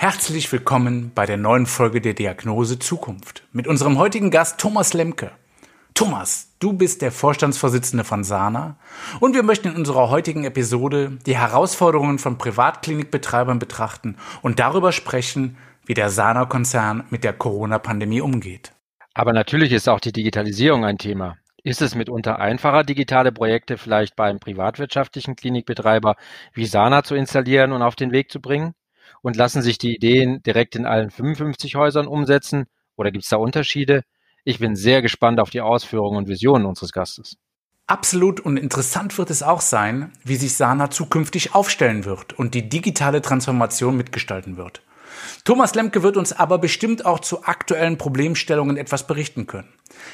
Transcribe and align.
Herzlich 0.00 0.52
willkommen 0.52 1.10
bei 1.12 1.26
der 1.26 1.36
neuen 1.36 1.66
Folge 1.66 2.00
der 2.00 2.14
Diagnose 2.14 2.78
Zukunft 2.78 3.42
mit 3.50 3.66
unserem 3.66 3.98
heutigen 3.98 4.30
Gast 4.30 4.60
Thomas 4.60 4.94
Lemke. 4.94 5.32
Thomas, 5.92 6.54
du 6.60 6.72
bist 6.72 7.02
der 7.02 7.10
Vorstandsvorsitzende 7.10 8.04
von 8.04 8.22
Sana 8.22 8.76
und 9.18 9.34
wir 9.34 9.42
möchten 9.42 9.66
in 9.66 9.74
unserer 9.74 10.08
heutigen 10.08 10.44
Episode 10.44 11.18
die 11.26 11.36
Herausforderungen 11.36 12.20
von 12.20 12.38
Privatklinikbetreibern 12.38 13.58
betrachten 13.58 14.14
und 14.40 14.60
darüber 14.60 14.92
sprechen, 14.92 15.56
wie 15.84 15.94
der 15.94 16.10
Sana-Konzern 16.10 17.02
mit 17.10 17.24
der 17.24 17.32
Corona-Pandemie 17.32 18.20
umgeht. 18.20 18.70
Aber 19.14 19.32
natürlich 19.32 19.72
ist 19.72 19.88
auch 19.88 19.98
die 19.98 20.12
Digitalisierung 20.12 20.84
ein 20.84 20.98
Thema. 20.98 21.38
Ist 21.64 21.82
es 21.82 21.96
mitunter 21.96 22.38
einfacher, 22.38 22.84
digitale 22.84 23.32
Projekte 23.32 23.76
vielleicht 23.76 24.14
beim 24.14 24.38
privatwirtschaftlichen 24.38 25.34
Klinikbetreiber 25.34 26.14
wie 26.54 26.66
Sana 26.66 27.02
zu 27.02 27.16
installieren 27.16 27.72
und 27.72 27.82
auf 27.82 27.96
den 27.96 28.12
Weg 28.12 28.30
zu 28.30 28.40
bringen? 28.40 28.74
Und 29.22 29.36
lassen 29.36 29.62
sich 29.62 29.78
die 29.78 29.94
Ideen 29.94 30.42
direkt 30.42 30.76
in 30.76 30.86
allen 30.86 31.10
55 31.10 31.74
Häusern 31.74 32.06
umsetzen? 32.06 32.66
Oder 32.96 33.10
gibt 33.10 33.24
es 33.24 33.30
da 33.30 33.36
Unterschiede? 33.36 34.04
Ich 34.44 34.58
bin 34.58 34.76
sehr 34.76 35.02
gespannt 35.02 35.40
auf 35.40 35.50
die 35.50 35.60
Ausführungen 35.60 36.16
und 36.16 36.28
Visionen 36.28 36.66
unseres 36.66 36.92
Gastes. 36.92 37.36
Absolut 37.86 38.40
und 38.40 38.58
interessant 38.58 39.16
wird 39.16 39.30
es 39.30 39.42
auch 39.42 39.62
sein, 39.62 40.12
wie 40.22 40.36
sich 40.36 40.56
Sana 40.56 40.90
zukünftig 40.90 41.54
aufstellen 41.54 42.04
wird 42.04 42.38
und 42.38 42.54
die 42.54 42.68
digitale 42.68 43.22
Transformation 43.22 43.96
mitgestalten 43.96 44.58
wird. 44.58 44.82
Thomas 45.44 45.74
Lemke 45.74 46.02
wird 46.02 46.16
uns 46.16 46.32
aber 46.32 46.58
bestimmt 46.58 47.06
auch 47.06 47.20
zu 47.20 47.44
aktuellen 47.44 47.96
Problemstellungen 47.96 48.76
etwas 48.76 49.06
berichten 49.06 49.46
können. 49.46 49.68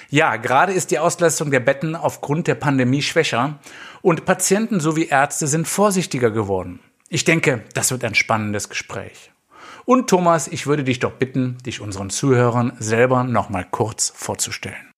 Ja, 0.08 0.36
gerade 0.36 0.72
ist 0.72 0.92
die 0.92 0.98
Auslastung 0.98 1.50
der 1.50 1.61
Betten 1.61 1.96
aufgrund 1.96 2.46
der 2.46 2.55
Pandemie 2.55 3.02
schwächer 3.02 3.58
und 4.02 4.24
Patienten 4.24 4.80
sowie 4.80 5.06
Ärzte 5.06 5.46
sind 5.46 5.66
vorsichtiger 5.66 6.30
geworden. 6.30 6.80
Ich 7.08 7.24
denke, 7.24 7.62
das 7.74 7.91
wird 7.91 8.05
ein 8.05 8.14
spannendes 8.14 8.69
Gespräch. 8.69 9.30
Und 9.84 10.08
Thomas, 10.08 10.48
ich 10.48 10.66
würde 10.66 10.84
dich 10.84 11.00
doch 11.00 11.12
bitten, 11.12 11.58
dich 11.66 11.80
unseren 11.80 12.08
Zuhörern 12.08 12.72
selber 12.78 13.24
nochmal 13.24 13.66
kurz 13.70 14.12
vorzustellen. 14.16 14.94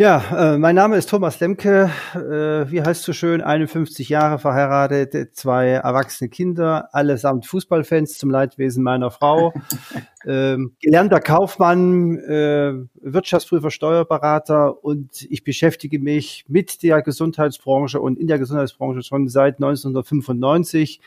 Ja, 0.00 0.54
äh, 0.54 0.56
mein 0.56 0.76
Name 0.76 0.96
ist 0.96 1.10
Thomas 1.10 1.40
Lemke. 1.40 1.90
Äh, 2.14 2.70
wie 2.70 2.80
heißt 2.80 3.02
so 3.02 3.12
schön? 3.12 3.42
51 3.42 4.08
Jahre 4.08 4.38
verheiratet, 4.38 5.36
zwei 5.36 5.68
erwachsene 5.68 6.30
Kinder, 6.30 6.88
allesamt 6.94 7.44
Fußballfans 7.44 8.16
zum 8.16 8.30
Leidwesen 8.30 8.82
meiner 8.82 9.10
Frau. 9.10 9.52
ähm, 10.26 10.74
gelernter 10.80 11.20
Kaufmann, 11.20 12.18
äh, 12.18 12.72
Wirtschaftsprüfer, 12.94 13.70
Steuerberater 13.70 14.82
und 14.82 15.26
ich 15.28 15.44
beschäftige 15.44 15.98
mich 15.98 16.46
mit 16.48 16.82
der 16.82 17.02
Gesundheitsbranche 17.02 18.00
und 18.00 18.18
in 18.18 18.26
der 18.26 18.38
Gesundheitsbranche 18.38 19.02
schon 19.02 19.28
seit 19.28 19.56
1995 19.56 21.02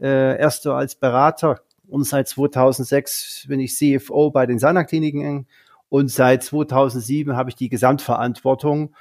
äh, 0.00 0.38
erst 0.38 0.66
als 0.66 0.94
Berater 0.94 1.60
und 1.88 2.04
seit 2.04 2.28
2006 2.28 3.46
bin 3.48 3.60
ich 3.60 3.76
CFO 3.76 4.30
bei 4.30 4.46
den 4.46 4.58
Sana-Kliniken 4.58 5.46
und 5.88 6.10
seit 6.10 6.42
2007 6.42 7.36
habe 7.36 7.50
ich 7.50 7.56
die 7.56 7.68
Gesamtverantwortung. 7.68 8.94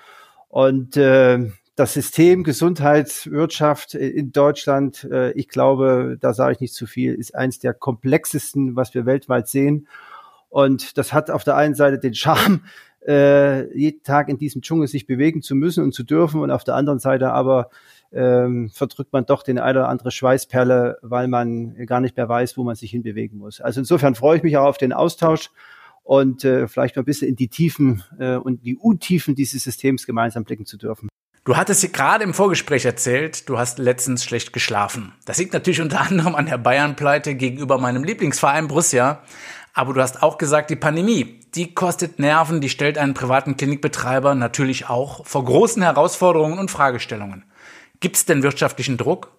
Und 0.50 0.96
äh, 0.98 1.52
das 1.76 1.94
System 1.94 2.44
Gesundheitswirtschaft 2.44 3.96
in 3.96 4.32
Deutschland, 4.32 5.04
äh, 5.12 5.32
ich 5.32 5.50
glaube, 5.50 6.18
da 6.20 6.34
sage 6.34 6.54
ich 6.54 6.60
nicht 6.62 6.74
zu 6.74 6.86
viel, 6.86 7.14
ist 7.14 7.36
eins 7.36 7.60
der 7.60 7.74
komplexesten, 7.74 8.76
was 8.76 8.94
wir 8.94 9.06
weltweit 9.06 9.48
sehen. 9.48 9.88
Und 10.50 10.98
das 10.98 11.12
hat 11.12 11.32
auf 11.32 11.44
der 11.44 11.58
einen 11.58 11.76
Seite 11.76 12.00
den 12.00 12.14
Charme, 12.14 12.62
äh, 13.06 13.78
jeden 13.78 14.04
Tag 14.04 14.30
in 14.30 14.38
diesem 14.38 14.62
Dschungel 14.62 14.88
sich 14.88 15.06
bewegen 15.06 15.42
zu 15.42 15.54
müssen 15.56 15.84
und 15.84 15.94
zu 15.94 16.04
dürfen 16.04 16.42
und 16.42 16.52
auf 16.52 16.64
der 16.64 16.76
anderen 16.76 17.00
Seite 17.00 17.32
aber 17.34 17.70
ähm, 18.12 18.70
verdrückt 18.70 19.14
man 19.14 19.26
doch 19.26 19.44
den 19.44 19.60
eine 19.60 19.80
oder 19.80 19.90
andere 19.90 20.12
Schweißperle, 20.12 21.00
weil 21.02 21.28
man 21.28 21.76
gar 21.86 22.00
nicht 22.00 22.18
mehr 22.18 22.30
weiß, 22.30 22.58
wo 22.58 22.64
man 22.64 22.76
sich 22.76 22.92
hinbewegen 22.92 23.38
muss. 23.38 23.62
Also 23.62 23.82
insofern 23.82 24.16
freue 24.16 24.38
ich 24.38 24.44
mich 24.44 24.58
auch 24.58 24.66
auf 24.66 24.78
den 24.78 24.94
Austausch 24.94 25.52
und 26.04 26.46
äh, 26.46 26.68
vielleicht 26.68 26.96
mal 26.96 27.02
ein 27.02 27.06
bisschen 27.06 27.28
in 27.28 27.36
die 27.36 27.48
Tiefen 27.48 28.04
äh, 28.20 28.36
und 28.36 28.64
die 28.64 28.78
Untiefen 28.78 29.36
dieses 29.36 29.64
Systems 29.64 30.06
gemeinsam 30.06 30.44
blicken 30.44 30.66
zu 30.66 30.78
dürfen. 30.78 31.10
Du 31.46 31.58
hattest 31.58 31.94
gerade 31.94 32.24
im 32.24 32.34
Vorgespräch 32.34 32.86
erzählt, 32.86 33.48
du 33.50 33.60
hast 33.60 33.78
letztens 33.78 34.24
schlecht 34.24 34.52
geschlafen. 34.52 35.14
Das 35.26 35.38
liegt 35.38 35.54
natürlich 35.54 35.80
unter 35.80 36.02
anderem 36.02 36.34
an 36.34 36.48
der 36.48 36.58
Bayern-Pleite 36.58 37.36
gegenüber 37.36 37.78
meinem 37.78 38.04
Lieblingsverein 38.04 38.68
Borussia. 38.68 39.22
Aber 39.74 39.94
du 39.94 40.02
hast 40.02 40.24
auch 40.24 40.40
gesagt, 40.40 40.70
die 40.70 40.76
Pandemie, 40.76 41.42
die 41.54 41.76
kostet 41.76 42.18
Nerven, 42.18 42.62
die 42.62 42.70
stellt 42.70 42.98
einen 42.98 43.14
privaten 43.14 43.58
Klinikbetreiber 43.58 44.34
natürlich 44.34 44.90
auch 44.90 45.26
vor 45.26 45.46
großen 45.46 45.84
Herausforderungen 45.84 46.58
und 46.58 46.72
Fragestellungen. 46.72 47.44
Gibt 48.06 48.18
es 48.18 48.26
denn 48.26 48.44
wirtschaftlichen 48.44 48.98
Druck? 48.98 49.32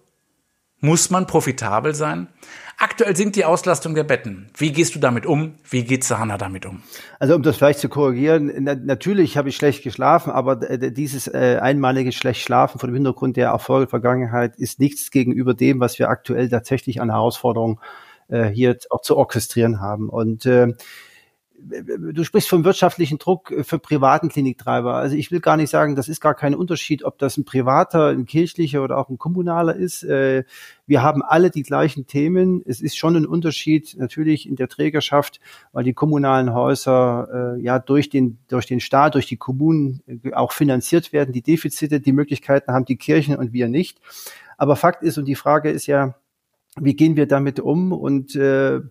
Muss 0.81 1.09
man 1.09 1.25
profitabel 1.25 1.95
sein? 1.95 2.27
Aktuell 2.77 3.15
sinkt 3.15 3.37
die 3.37 3.45
Auslastung 3.45 3.95
der 3.95 4.03
Betten. 4.03 4.49
Wie 4.57 4.73
gehst 4.73 4.93
du 4.93 4.99
damit 4.99 5.25
um? 5.25 5.55
Wie 5.69 5.85
geht 5.85 6.03
Sahana 6.03 6.37
damit 6.37 6.65
um? 6.65 6.83
Also 7.17 7.35
um 7.35 7.43
das 7.43 7.55
vielleicht 7.55 7.79
zu 7.79 7.87
korrigieren, 7.87 8.51
na, 8.59 8.75
natürlich 8.75 9.37
habe 9.37 9.47
ich 9.47 9.55
schlecht 9.55 9.83
geschlafen, 9.83 10.31
aber 10.31 10.57
dieses 10.57 11.29
äh, 11.29 11.59
einmalige 11.61 12.11
schlecht 12.11 12.41
Schlafen 12.41 12.77
vor 12.77 12.89
dem 12.89 12.95
Hintergrund 12.95 13.37
der 13.37 13.47
Erfolge 13.47 13.87
Vergangenheit 13.87 14.57
ist 14.57 14.81
nichts 14.81 15.11
gegenüber 15.11 15.53
dem, 15.53 15.79
was 15.79 15.97
wir 15.97 16.09
aktuell 16.09 16.49
tatsächlich 16.49 16.99
an 16.99 17.09
Herausforderungen 17.09 17.79
äh, 18.27 18.49
hier 18.49 18.77
auch 18.89 18.99
zu 18.99 19.15
orchestrieren 19.15 19.79
haben. 19.79 20.09
Und 20.09 20.45
äh, 20.45 20.73
du 21.59 22.23
sprichst 22.23 22.49
vom 22.49 22.63
wirtschaftlichen 22.63 23.17
Druck 23.17 23.53
für 23.63 23.79
privaten 23.79 24.29
Kliniktreiber. 24.29 24.93
Also 24.95 25.15
ich 25.15 25.31
will 25.31 25.39
gar 25.39 25.57
nicht 25.57 25.69
sagen, 25.69 25.95
das 25.95 26.07
ist 26.07 26.21
gar 26.21 26.35
kein 26.35 26.53
Unterschied, 26.53 27.03
ob 27.03 27.17
das 27.17 27.37
ein 27.37 27.45
privater, 27.45 28.09
ein 28.09 28.25
kirchlicher 28.25 28.83
oder 28.83 28.97
auch 28.97 29.09
ein 29.09 29.17
kommunaler 29.17 29.75
ist. 29.75 30.03
Äh, 30.03 30.43
wir 30.85 31.01
haben 31.01 31.23
alle 31.23 31.49
die 31.49 31.63
gleichen 31.63 32.05
Themen. 32.05 32.61
Es 32.65 32.81
ist 32.81 32.97
schon 32.97 33.15
ein 33.15 33.25
Unterschied 33.25 33.95
natürlich 33.97 34.47
in 34.47 34.55
der 34.55 34.67
Trägerschaft, 34.67 35.39
weil 35.71 35.83
die 35.83 35.93
kommunalen 35.93 36.53
Häuser 36.53 37.55
äh, 37.57 37.61
ja 37.61 37.79
durch 37.79 38.09
den, 38.09 38.37
durch 38.47 38.67
den 38.67 38.79
Staat, 38.79 39.15
durch 39.15 39.25
die 39.25 39.37
Kommunen 39.37 40.01
äh, 40.05 40.33
auch 40.33 40.51
finanziert 40.51 41.11
werden, 41.11 41.33
die 41.33 41.41
Defizite, 41.41 41.99
die 41.99 42.13
Möglichkeiten 42.13 42.71
haben 42.71 42.85
die 42.85 42.97
Kirchen 42.97 43.35
und 43.35 43.51
wir 43.53 43.67
nicht. 43.67 43.99
Aber 44.57 44.75
Fakt 44.75 45.03
ist, 45.03 45.17
und 45.17 45.25
die 45.25 45.35
Frage 45.35 45.71
ist 45.71 45.87
ja, 45.87 46.15
wie 46.79 46.95
gehen 46.95 47.15
wir 47.15 47.27
damit 47.27 47.59
um? 47.59 47.91
Und 47.91 48.35
äh, 48.35 48.81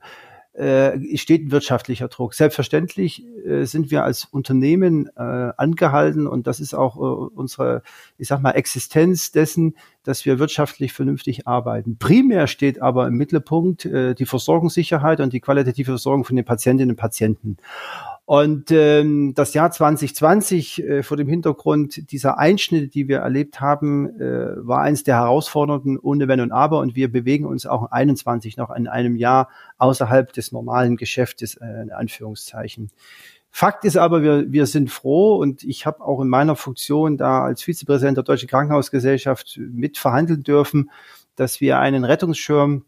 äh, 0.57 1.17
steht 1.17 1.47
ein 1.47 1.51
wirtschaftlicher 1.51 2.09
Druck. 2.09 2.35
Selbstverständlich 2.35 3.25
äh, 3.45 3.65
sind 3.65 3.91
wir 3.91 4.05
als 4.05 4.25
Unternehmen 4.25 5.09
äh, 5.17 5.21
angehalten 5.21 6.27
und 6.27 6.47
das 6.47 6.61
ist 6.61 6.75
auch 6.75 6.97
äh, 6.97 7.01
unsere, 7.35 7.83
ich 8.17 8.29
sag 8.29 8.41
mal, 8.41 8.53
Existenz 8.53 9.33
dessen, 9.33 9.77
dass 10.03 10.25
wir 10.25 10.39
wirtschaftlich 10.39 10.93
vernünftig 10.93 11.47
arbeiten. 11.47 11.99
Primär 11.99 12.47
steht 12.47 12.81
aber 12.81 13.07
im 13.07 13.15
Mittelpunkt 13.15 13.85
äh, 13.85 14.15
die 14.15 14.27
Versorgungssicherheit 14.27 15.21
und 15.21 15.33
die 15.33 15.41
qualitative 15.41 15.93
Versorgung 15.93 16.25
von 16.25 16.37
den 16.37 16.45
Patientinnen 16.45 16.93
und 16.93 16.97
Patienten. 16.97 17.59
Und 18.27 18.73
ähm, 18.73 19.35
das 19.35 19.55
Jahr 19.55 19.71
2020 19.71 20.83
äh, 20.83 21.03
vor 21.05 21.17
dem 21.17 21.29
Hintergrund 21.29 22.11
dieser 22.11 22.39
Einschnitte, 22.39 22.89
die 22.89 23.07
wir 23.07 23.19
erlebt 23.19 23.61
haben, 23.61 24.21
äh, 24.21 24.67
war 24.67 24.81
eines 24.81 25.05
der 25.05 25.15
herausfordernden 25.15 25.97
ohne 25.97 26.27
Wenn 26.27 26.41
und 26.41 26.51
Aber. 26.51 26.81
Und 26.81 26.97
wir 26.97 27.11
bewegen 27.11 27.47
uns 27.47 27.67
auch 27.67 27.93
21 27.93 28.57
noch 28.57 28.75
in 28.75 28.89
einem 28.89 29.15
Jahr 29.15 29.49
außerhalb 29.79 30.33
des 30.33 30.51
normalen 30.51 30.97
Geschäftes, 30.97 31.55
äh, 31.55 31.83
in 31.83 31.93
Anführungszeichen. 31.93 32.91
Fakt 33.53 33.85
ist 33.85 33.97
aber, 33.97 34.25
wir, 34.25 34.51
wir 34.51 34.67
sind 34.67 34.91
froh 34.91 35.37
und 35.37 35.63
ich 35.63 35.87
habe 35.87 36.01
auch 36.01 36.21
in 36.21 36.29
meiner 36.29 36.57
Funktion 36.57 37.17
da 37.17 37.45
als 37.45 37.63
Vizepräsident 37.63 38.17
der 38.17 38.25
Deutschen 38.25 38.49
Krankenhausgesellschaft 38.49 39.61
mit 39.71 39.99
verhandeln 39.99 40.43
dürfen, 40.43 40.91
dass 41.37 41.61
wir 41.61 41.79
einen 41.79 42.05
Rettungsschirm 42.05 42.85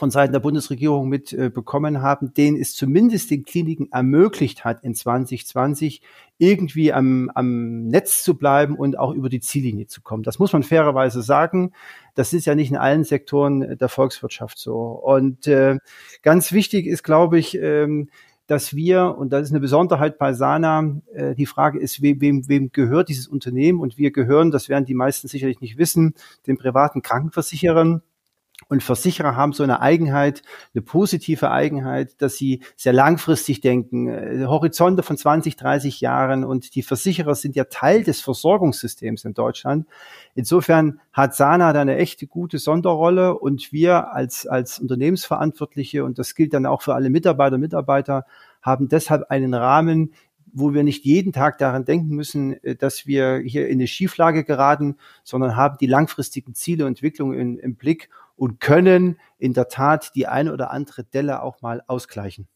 von 0.00 0.10
Seiten 0.10 0.32
der 0.32 0.40
Bundesregierung 0.40 1.08
mit 1.08 1.32
äh, 1.32 1.50
haben, 1.50 2.32
den 2.32 2.56
es 2.56 2.74
zumindest 2.74 3.30
den 3.30 3.44
Kliniken 3.44 3.92
ermöglicht 3.92 4.64
hat, 4.64 4.82
in 4.82 4.94
2020 4.94 6.00
irgendwie 6.38 6.92
am, 6.92 7.30
am 7.34 7.86
Netz 7.88 8.22
zu 8.22 8.38
bleiben 8.38 8.76
und 8.76 8.98
auch 8.98 9.12
über 9.12 9.28
die 9.28 9.40
Ziellinie 9.40 9.88
zu 9.88 10.00
kommen. 10.00 10.22
Das 10.22 10.38
muss 10.38 10.54
man 10.54 10.62
fairerweise 10.62 11.20
sagen. 11.20 11.72
Das 12.14 12.32
ist 12.32 12.46
ja 12.46 12.54
nicht 12.54 12.70
in 12.70 12.78
allen 12.78 13.04
Sektoren 13.04 13.76
der 13.76 13.88
Volkswirtschaft 13.90 14.58
so. 14.58 14.80
Und 14.80 15.46
äh, 15.46 15.76
ganz 16.22 16.52
wichtig 16.52 16.86
ist, 16.86 17.02
glaube 17.02 17.38
ich, 17.38 17.58
ähm, 17.58 18.08
dass 18.46 18.74
wir, 18.74 19.16
und 19.16 19.32
das 19.32 19.42
ist 19.42 19.50
eine 19.50 19.60
Besonderheit 19.60 20.18
bei 20.18 20.32
Sana, 20.32 20.96
äh, 21.14 21.34
die 21.34 21.46
Frage 21.46 21.78
ist, 21.78 22.02
wem, 22.02 22.20
wem, 22.20 22.48
wem 22.48 22.72
gehört 22.72 23.08
dieses 23.08 23.28
Unternehmen? 23.28 23.78
Und 23.78 23.96
wir 23.96 24.10
gehören, 24.10 24.50
das 24.50 24.68
werden 24.68 24.86
die 24.86 24.94
meisten 24.94 25.28
sicherlich 25.28 25.60
nicht 25.60 25.78
wissen, 25.78 26.14
den 26.46 26.56
privaten 26.56 27.02
Krankenversicherern 27.02 28.02
Und 28.70 28.84
Versicherer 28.84 29.34
haben 29.34 29.52
so 29.52 29.64
eine 29.64 29.80
Eigenheit, 29.80 30.42
eine 30.74 30.82
positive 30.82 31.50
Eigenheit, 31.50 32.22
dass 32.22 32.36
sie 32.36 32.62
sehr 32.76 32.92
langfristig 32.92 33.60
denken, 33.60 34.06
äh, 34.06 34.46
Horizonte 34.46 35.02
von 35.02 35.16
20, 35.16 35.56
30 35.56 36.00
Jahren. 36.00 36.44
Und 36.44 36.76
die 36.76 36.84
Versicherer 36.84 37.34
sind 37.34 37.56
ja 37.56 37.64
Teil 37.64 38.04
des 38.04 38.20
Versorgungssystems 38.20 39.24
in 39.24 39.34
Deutschland. 39.34 39.88
Insofern 40.36 41.00
hat 41.12 41.34
Sana 41.34 41.72
da 41.72 41.80
eine 41.80 41.96
echte 41.96 42.28
gute 42.28 42.58
Sonderrolle 42.58 43.36
und 43.36 43.72
wir 43.72 44.12
als, 44.12 44.46
als 44.46 44.78
Unternehmensverantwortliche, 44.78 46.04
und 46.04 46.20
das 46.20 46.36
gilt 46.36 46.54
dann 46.54 46.64
auch 46.64 46.82
für 46.82 46.94
alle 46.94 47.10
Mitarbeiter, 47.10 47.58
Mitarbeiter, 47.58 48.24
haben 48.62 48.88
deshalb 48.88 49.32
einen 49.32 49.52
Rahmen, 49.52 50.12
wo 50.52 50.74
wir 50.74 50.84
nicht 50.84 51.04
jeden 51.04 51.32
Tag 51.32 51.58
daran 51.58 51.84
denken 51.84 52.14
müssen, 52.14 52.62
äh, 52.62 52.76
dass 52.76 53.04
wir 53.08 53.38
hier 53.38 53.66
in 53.66 53.78
eine 53.78 53.88
Schieflage 53.88 54.44
geraten, 54.44 54.96
sondern 55.24 55.56
haben 55.56 55.76
die 55.80 55.86
langfristigen 55.86 56.54
Ziele 56.54 56.84
und 56.84 56.92
Entwicklungen 56.92 57.58
im 57.58 57.74
Blick 57.74 58.10
und 58.40 58.58
können 58.58 59.20
in 59.38 59.52
der 59.52 59.68
Tat 59.68 60.12
die 60.14 60.26
eine 60.26 60.54
oder 60.54 60.70
andere 60.70 61.04
Delle 61.04 61.42
auch 61.42 61.60
mal 61.60 61.82
ausgleichen. 61.86 62.48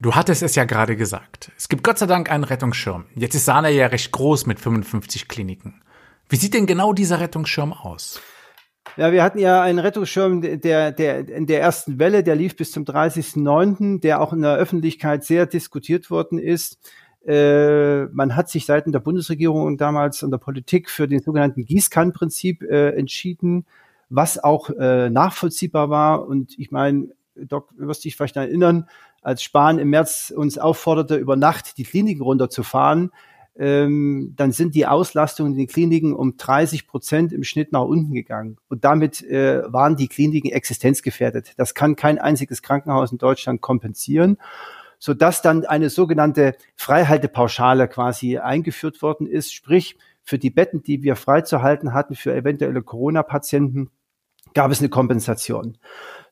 Du 0.00 0.16
hattest 0.16 0.42
es 0.42 0.56
ja 0.56 0.64
gerade 0.64 0.96
gesagt. 0.96 1.52
Es 1.56 1.68
gibt 1.68 1.84
Gott 1.84 1.98
sei 1.98 2.06
Dank 2.06 2.30
einen 2.30 2.42
Rettungsschirm. 2.42 3.06
Jetzt 3.14 3.36
ist 3.36 3.44
Sana 3.44 3.68
ja 3.68 3.86
recht 3.86 4.10
groß 4.10 4.46
mit 4.46 4.58
55 4.58 5.28
Kliniken. 5.28 5.80
Wie 6.28 6.36
sieht 6.36 6.54
denn 6.54 6.66
genau 6.66 6.92
dieser 6.92 7.20
Rettungsschirm 7.20 7.72
aus? 7.72 8.20
Ja, 8.96 9.12
wir 9.12 9.22
hatten 9.22 9.38
ja 9.38 9.62
einen 9.62 9.78
Rettungsschirm 9.78 10.42
der, 10.60 10.90
der, 10.90 11.28
in 11.28 11.46
der 11.46 11.60
ersten 11.60 12.00
Welle, 12.00 12.24
der 12.24 12.34
lief 12.34 12.56
bis 12.56 12.72
zum 12.72 12.82
30.09., 12.82 14.00
der 14.00 14.20
auch 14.20 14.32
in 14.32 14.42
der 14.42 14.56
Öffentlichkeit 14.56 15.22
sehr 15.22 15.46
diskutiert 15.46 16.10
worden 16.10 16.40
ist. 16.40 16.78
Äh, 17.24 18.06
man 18.06 18.34
hat 18.34 18.48
sich 18.48 18.66
seitens 18.66 18.90
der 18.90 19.00
Bundesregierung 19.00 19.66
und 19.66 19.80
damals 19.80 20.22
in 20.22 20.32
der 20.32 20.38
Politik 20.38 20.90
für 20.90 21.06
den 21.06 21.20
sogenannten 21.20 21.64
Gießkannenprinzip 21.64 22.62
äh, 22.62 22.90
entschieden 22.96 23.66
was 24.08 24.42
auch 24.42 24.70
äh, 24.70 25.10
nachvollziehbar 25.10 25.90
war. 25.90 26.26
Und 26.26 26.58
ich 26.58 26.70
meine, 26.70 27.08
Doc, 27.34 27.70
du 27.76 27.86
wirst 27.86 28.04
dich 28.04 28.16
vielleicht 28.16 28.36
erinnern, 28.36 28.88
als 29.22 29.42
Spahn 29.42 29.78
im 29.78 29.90
März 29.90 30.32
uns 30.34 30.58
aufforderte, 30.58 31.16
über 31.16 31.36
Nacht 31.36 31.78
die 31.78 31.84
Kliniken 31.84 32.22
runterzufahren, 32.22 33.10
ähm, 33.56 34.34
dann 34.36 34.52
sind 34.52 34.76
die 34.76 34.86
Auslastungen 34.86 35.52
in 35.52 35.58
den 35.58 35.66
Kliniken 35.66 36.14
um 36.14 36.36
30 36.36 36.86
Prozent 36.86 37.32
im 37.32 37.42
Schnitt 37.42 37.72
nach 37.72 37.82
unten 37.82 38.12
gegangen. 38.12 38.56
Und 38.68 38.84
damit 38.84 39.22
äh, 39.22 39.62
waren 39.72 39.96
die 39.96 40.08
Kliniken 40.08 40.50
existenzgefährdet. 40.50 41.54
Das 41.56 41.74
kann 41.74 41.96
kein 41.96 42.18
einziges 42.18 42.62
Krankenhaus 42.62 43.10
in 43.10 43.18
Deutschland 43.18 43.60
kompensieren 43.60 44.38
sodass 44.98 45.42
dann 45.42 45.64
eine 45.64 45.90
sogenannte 45.90 46.56
Freihaltepauschale 46.74 47.88
quasi 47.88 48.38
eingeführt 48.38 49.00
worden 49.00 49.26
ist, 49.26 49.52
sprich 49.52 49.96
für 50.22 50.38
die 50.38 50.50
Betten, 50.50 50.82
die 50.82 51.02
wir 51.02 51.16
freizuhalten 51.16 51.94
hatten 51.94 52.14
für 52.14 52.34
eventuelle 52.34 52.82
Corona-Patienten, 52.82 53.90
gab 54.54 54.70
es 54.70 54.80
eine 54.80 54.88
Kompensation. 54.88 55.78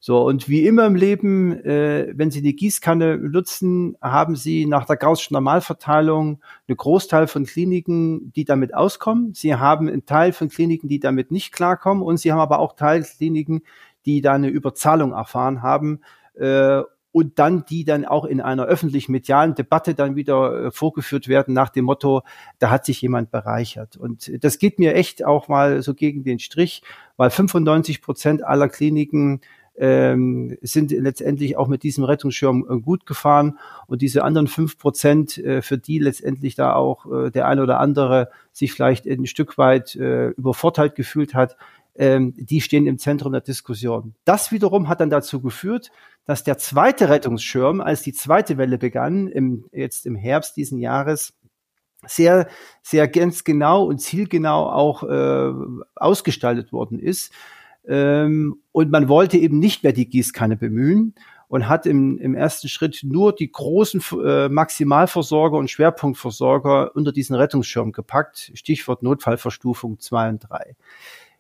So, 0.01 0.25
und 0.25 0.49
wie 0.49 0.67
immer 0.67 0.87
im 0.87 0.95
Leben, 0.95 1.53
äh, 1.65 2.13
wenn 2.15 2.31
Sie 2.31 2.43
die 2.43 2.55
Gießkanne 2.55 3.17
nutzen, 3.17 3.97
haben 4.01 4.37
Sie 4.37 4.67
nach 4.67 4.87
der 4.87 4.97
Gaußschen 4.97 5.35
Normalverteilung 5.35 6.41
einen 6.69 6.77
Großteil 6.77 7.27
von 7.27 7.45
Kliniken, 7.45 8.33
die 8.33 8.45
damit 8.45 8.75
auskommen. 8.75 9.35
Sie 9.35 9.55
haben 9.55 9.89
einen 9.89 10.07
Teil 10.07 10.33
von 10.33 10.49
Kliniken, 10.49 10.89
die 10.89 11.01
damit 11.01 11.31
nicht 11.31 11.53
klarkommen. 11.53 12.03
Und 12.03 12.19
Sie 12.19 12.31
haben 12.31 12.41
aber 12.41 12.59
auch 12.59 12.77
Teilkliniken, 12.77 13.63
die 14.05 14.21
da 14.21 14.35
eine 14.35 14.49
Überzahlung 14.49 15.13
erfahren 15.13 15.63
haben. 15.63 16.01
Äh, 16.35 16.83
und 17.17 17.39
dann 17.39 17.65
die 17.65 17.85
dann 17.85 18.05
auch 18.05 18.27
in 18.27 18.43
einer 18.43 18.67
öffentlichen 18.67 19.11
medialen 19.11 19.55
Debatte 19.55 19.95
dann 19.95 20.17
wieder 20.17 20.67
äh, 20.67 20.71
vorgeführt 20.71 21.29
werden 21.29 21.55
nach 21.55 21.71
dem 21.71 21.87
Motto, 21.87 22.21
da 22.59 22.69
hat 22.69 22.85
sich 22.85 23.01
jemand 23.01 23.31
bereichert. 23.31 23.97
Und 23.97 24.31
das 24.45 24.59
geht 24.59 24.79
mir 24.79 24.95
echt 24.95 25.25
auch 25.25 25.49
mal 25.49 25.81
so 25.81 25.95
gegen 25.95 26.25
den 26.25 26.39
Strich, 26.39 26.83
weil 27.17 27.31
95 27.31 28.03
Prozent 28.03 28.45
aller 28.45 28.69
Kliniken 28.69 29.41
ähm, 29.79 30.59
sind 30.61 30.91
letztendlich 30.91 31.57
auch 31.57 31.69
mit 31.69 31.85
diesem 31.85 32.05
Rettungsschirm 32.05 32.67
äh, 32.69 32.81
gut 32.81 33.07
gefahren 33.07 33.59
und 33.87 34.03
diese 34.03 34.23
anderen 34.23 34.47
fünf 34.47 34.77
Prozent, 34.77 35.39
äh, 35.39 35.63
für 35.63 35.79
die 35.79 35.99
letztendlich 35.99 36.55
da 36.55 36.75
auch 36.75 37.07
der 37.31 37.49
eine 37.49 37.63
oder 37.63 37.81
andere 37.81 38.29
sich 38.53 38.75
vielleicht 38.75 39.07
ein 39.07 39.25
Stück 39.25 39.57
weit 39.57 39.95
übervorteilt 39.95 40.95
gefühlt 40.95 41.33
hat, 41.35 41.57
ähm, 41.99 42.35
die 42.37 42.61
stehen 42.61 42.87
im 42.87 42.99
Zentrum 42.99 43.33
der 43.33 43.41
Diskussion. 43.41 44.15
Das 44.25 44.53
wiederum 44.53 44.89
hat 44.89 45.01
dann 45.01 45.11
dazu 45.11 45.41
geführt, 45.41 45.91
dass 46.25 46.45
der 46.45 46.59
zweite 46.59 47.09
Rettungsschirm, 47.09 47.81
als 47.81 48.03
die 48.03 48.13
zweite 48.13 48.59
Welle 48.59 48.79
begann, 48.79 49.29
im, 49.29 49.67
jetzt 49.73 50.07
im 50.07 50.17
Herbst 50.17 50.57
diesen 50.57 50.79
Jahres, 50.79 51.35
sehr, 52.07 52.49
sehr 52.83 53.09
ganz 53.09 53.45
genau 53.45 53.85
und 53.85 54.01
zielgenau 54.01 54.69
auch 54.69 55.03
äh, 55.03 55.53
ausgestaltet 55.95 56.73
worden 56.73 56.99
ist. 56.99 57.33
Ähm, 57.87 58.61
und 58.73 58.91
man 58.91 59.09
wollte 59.09 59.39
eben 59.39 59.59
nicht 59.59 59.83
mehr 59.83 59.93
die 59.93 60.09
Gießkanne 60.09 60.57
bemühen 60.57 61.15
und 61.49 61.69
hat 61.69 61.87
im, 61.87 62.19
im 62.19 62.35
ersten 62.35 62.69
Schritt 62.69 63.01
nur 63.05 63.35
die 63.35 63.51
großen 63.51 64.03
äh, 64.25 64.49
Maximalversorger 64.49 65.57
und 65.57 65.71
Schwerpunktversorger 65.71 66.95
unter 66.95 67.13
diesen 67.13 67.37
Rettungsschirm 67.37 67.93
gepackt. 67.93 68.51
Stichwort 68.55 69.03
Notfallverstufung 69.03 70.01
2 70.01 70.29
und 70.29 70.39
3. 70.41 70.77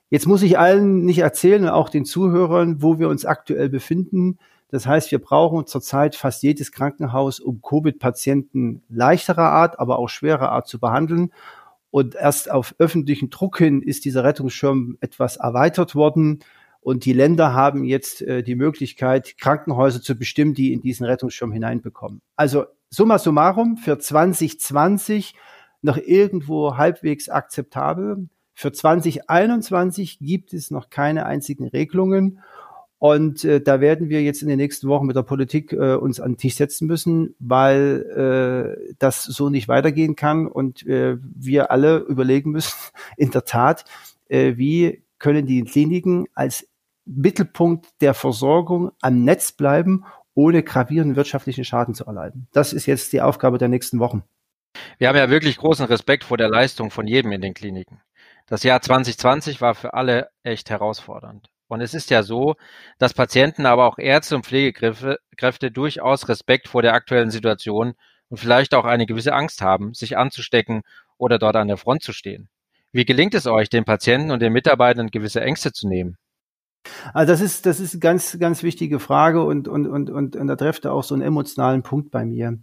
Jetzt 0.08 0.26
muss 0.26 0.42
ich 0.42 0.58
allen 0.58 1.04
nicht 1.04 1.18
erzählen, 1.18 1.68
auch 1.68 1.88
den 1.88 2.04
Zuhörern, 2.04 2.80
wo 2.80 2.98
wir 2.98 3.08
uns 3.08 3.24
aktuell 3.24 3.68
befinden. 3.68 4.38
Das 4.68 4.86
heißt, 4.86 5.10
wir 5.10 5.20
brauchen 5.20 5.66
zurzeit 5.66 6.16
fast 6.16 6.42
jedes 6.42 6.72
Krankenhaus, 6.72 7.40
um 7.40 7.60
Covid-Patienten 7.62 8.82
leichterer 8.88 9.50
Art, 9.50 9.78
aber 9.78 9.98
auch 9.98 10.08
schwerer 10.08 10.50
Art 10.50 10.68
zu 10.68 10.78
behandeln. 10.78 11.32
Und 11.90 12.14
erst 12.14 12.50
auf 12.50 12.74
öffentlichen 12.78 13.30
Druck 13.30 13.58
hin 13.58 13.82
ist 13.82 14.04
dieser 14.04 14.22
Rettungsschirm 14.22 14.98
etwas 15.00 15.36
erweitert 15.36 15.94
worden. 15.94 16.40
Und 16.80 17.04
die 17.04 17.12
Länder 17.12 17.52
haben 17.52 17.84
jetzt 17.84 18.22
äh, 18.22 18.42
die 18.42 18.54
Möglichkeit, 18.54 19.38
Krankenhäuser 19.38 20.02
zu 20.02 20.16
bestimmen, 20.16 20.54
die 20.54 20.72
in 20.72 20.80
diesen 20.80 21.06
Rettungsschirm 21.06 21.50
hineinbekommen. 21.50 22.20
Also 22.36 22.66
summa 22.90 23.18
summarum 23.18 23.76
für 23.76 23.98
2020 23.98 25.34
noch 25.82 25.96
irgendwo 25.96 26.76
halbwegs 26.76 27.28
akzeptabel. 27.28 28.28
Für 28.58 28.72
2021 28.72 30.18
gibt 30.18 30.54
es 30.54 30.70
noch 30.70 30.88
keine 30.88 31.26
einzigen 31.26 31.68
Regelungen. 31.68 32.40
Und 32.98 33.44
äh, 33.44 33.60
da 33.60 33.82
werden 33.82 34.08
wir 34.08 34.22
jetzt 34.22 34.40
in 34.40 34.48
den 34.48 34.56
nächsten 34.56 34.88
Wochen 34.88 35.04
mit 35.04 35.14
der 35.14 35.24
Politik 35.24 35.74
äh, 35.74 35.94
uns 35.96 36.20
an 36.20 36.32
den 36.32 36.38
Tisch 36.38 36.54
setzen 36.54 36.86
müssen, 36.86 37.34
weil 37.38 38.78
äh, 38.88 38.94
das 38.98 39.24
so 39.24 39.50
nicht 39.50 39.68
weitergehen 39.68 40.16
kann 40.16 40.46
und 40.46 40.86
äh, 40.86 41.18
wir 41.20 41.70
alle 41.70 41.98
überlegen 41.98 42.50
müssen, 42.50 42.74
in 43.18 43.30
der 43.30 43.44
Tat, 43.44 43.84
äh, 44.28 44.56
wie 44.56 45.02
können 45.18 45.44
die 45.44 45.62
Kliniken 45.62 46.26
als 46.32 46.66
Mittelpunkt 47.04 47.88
der 48.00 48.14
Versorgung 48.14 48.90
am 49.02 49.22
Netz 49.22 49.52
bleiben, 49.52 50.06
ohne 50.32 50.62
gravierenden 50.62 51.16
wirtschaftlichen 51.16 51.64
Schaden 51.64 51.94
zu 51.94 52.06
erleiden. 52.06 52.48
Das 52.52 52.72
ist 52.72 52.86
jetzt 52.86 53.12
die 53.12 53.20
Aufgabe 53.20 53.58
der 53.58 53.68
nächsten 53.68 53.98
Wochen. 53.98 54.22
Wir 54.96 55.08
haben 55.08 55.16
ja 55.16 55.28
wirklich 55.28 55.58
großen 55.58 55.84
Respekt 55.84 56.24
vor 56.24 56.38
der 56.38 56.48
Leistung 56.48 56.90
von 56.90 57.06
jedem 57.06 57.32
in 57.32 57.42
den 57.42 57.52
Kliniken. 57.52 58.00
Das 58.46 58.62
Jahr 58.62 58.80
2020 58.80 59.60
war 59.60 59.74
für 59.74 59.94
alle 59.94 60.28
echt 60.42 60.70
herausfordernd. 60.70 61.48
Und 61.68 61.80
es 61.80 61.94
ist 61.94 62.10
ja 62.10 62.22
so, 62.22 62.54
dass 62.98 63.12
Patienten, 63.12 63.66
aber 63.66 63.86
auch 63.86 63.98
Ärzte 63.98 64.36
und 64.36 64.46
Pflegekräfte 64.46 65.70
durchaus 65.72 66.28
Respekt 66.28 66.68
vor 66.68 66.82
der 66.82 66.94
aktuellen 66.94 67.30
Situation 67.30 67.94
und 68.28 68.38
vielleicht 68.38 68.74
auch 68.74 68.84
eine 68.84 69.06
gewisse 69.06 69.34
Angst 69.34 69.62
haben, 69.62 69.92
sich 69.94 70.16
anzustecken 70.16 70.82
oder 71.18 71.38
dort 71.38 71.56
an 71.56 71.68
der 71.68 71.76
Front 71.76 72.02
zu 72.02 72.12
stehen. 72.12 72.48
Wie 72.92 73.04
gelingt 73.04 73.34
es 73.34 73.46
euch, 73.46 73.68
den 73.68 73.84
Patienten 73.84 74.30
und 74.30 74.40
den 74.40 74.52
Mitarbeitern 74.52 75.08
gewisse 75.08 75.40
Ängste 75.40 75.72
zu 75.72 75.88
nehmen? 75.88 76.16
Also 77.12 77.32
das 77.32 77.40
ist, 77.40 77.66
das 77.66 77.80
ist 77.80 77.94
eine 77.94 78.00
ganz, 78.00 78.38
ganz 78.38 78.62
wichtige 78.62 79.00
Frage 79.00 79.42
und, 79.42 79.66
und, 79.66 79.88
und, 79.88 80.08
und, 80.08 80.36
und 80.36 80.46
da 80.46 80.54
trefft 80.54 80.86
auch 80.86 81.02
so 81.02 81.14
einen 81.14 81.22
emotionalen 81.22 81.82
Punkt 81.82 82.12
bei 82.12 82.24
mir. 82.24 82.58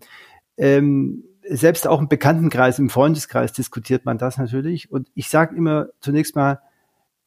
Ähm, 0.55 1.25
selbst 1.49 1.87
auch 1.87 1.99
im 1.99 2.07
Bekanntenkreis, 2.07 2.79
im 2.79 2.89
Freundeskreis 2.89 3.53
diskutiert 3.53 4.05
man 4.05 4.17
das 4.17 4.37
natürlich. 4.37 4.91
Und 4.91 5.09
ich 5.15 5.29
sage 5.29 5.55
immer 5.55 5.87
zunächst 5.99 6.35
mal, 6.35 6.61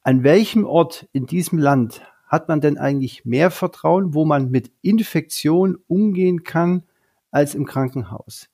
an 0.02 0.22
welchem 0.22 0.64
Ort 0.64 1.08
in 1.12 1.26
diesem 1.26 1.58
Land 1.58 2.02
hat 2.26 2.48
man 2.48 2.60
denn 2.60 2.78
eigentlich 2.78 3.24
mehr 3.24 3.50
Vertrauen, 3.50 4.14
wo 4.14 4.24
man 4.24 4.50
mit 4.50 4.70
Infektion 4.82 5.78
umgehen 5.86 6.44
kann, 6.44 6.82
als 7.30 7.54
im 7.54 7.66
Krankenhaus? 7.66 8.48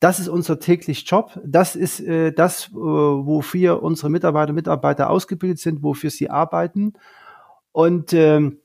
Das 0.00 0.18
ist 0.20 0.28
unser 0.28 0.58
täglich 0.58 1.08
Job. 1.08 1.40
Das 1.44 1.74
ist 1.74 2.00
äh, 2.00 2.32
das, 2.32 2.68
äh, 2.68 2.74
wofür 2.74 3.82
unsere 3.82 4.10
Mitarbeiter 4.10 4.50
und 4.50 4.56
Mitarbeiter 4.56 5.08
ausgebildet 5.08 5.58
sind, 5.58 5.82
wofür 5.82 6.10
sie 6.10 6.28
arbeiten. 6.28 6.94
Und 7.72 8.12
ähm, 8.12 8.58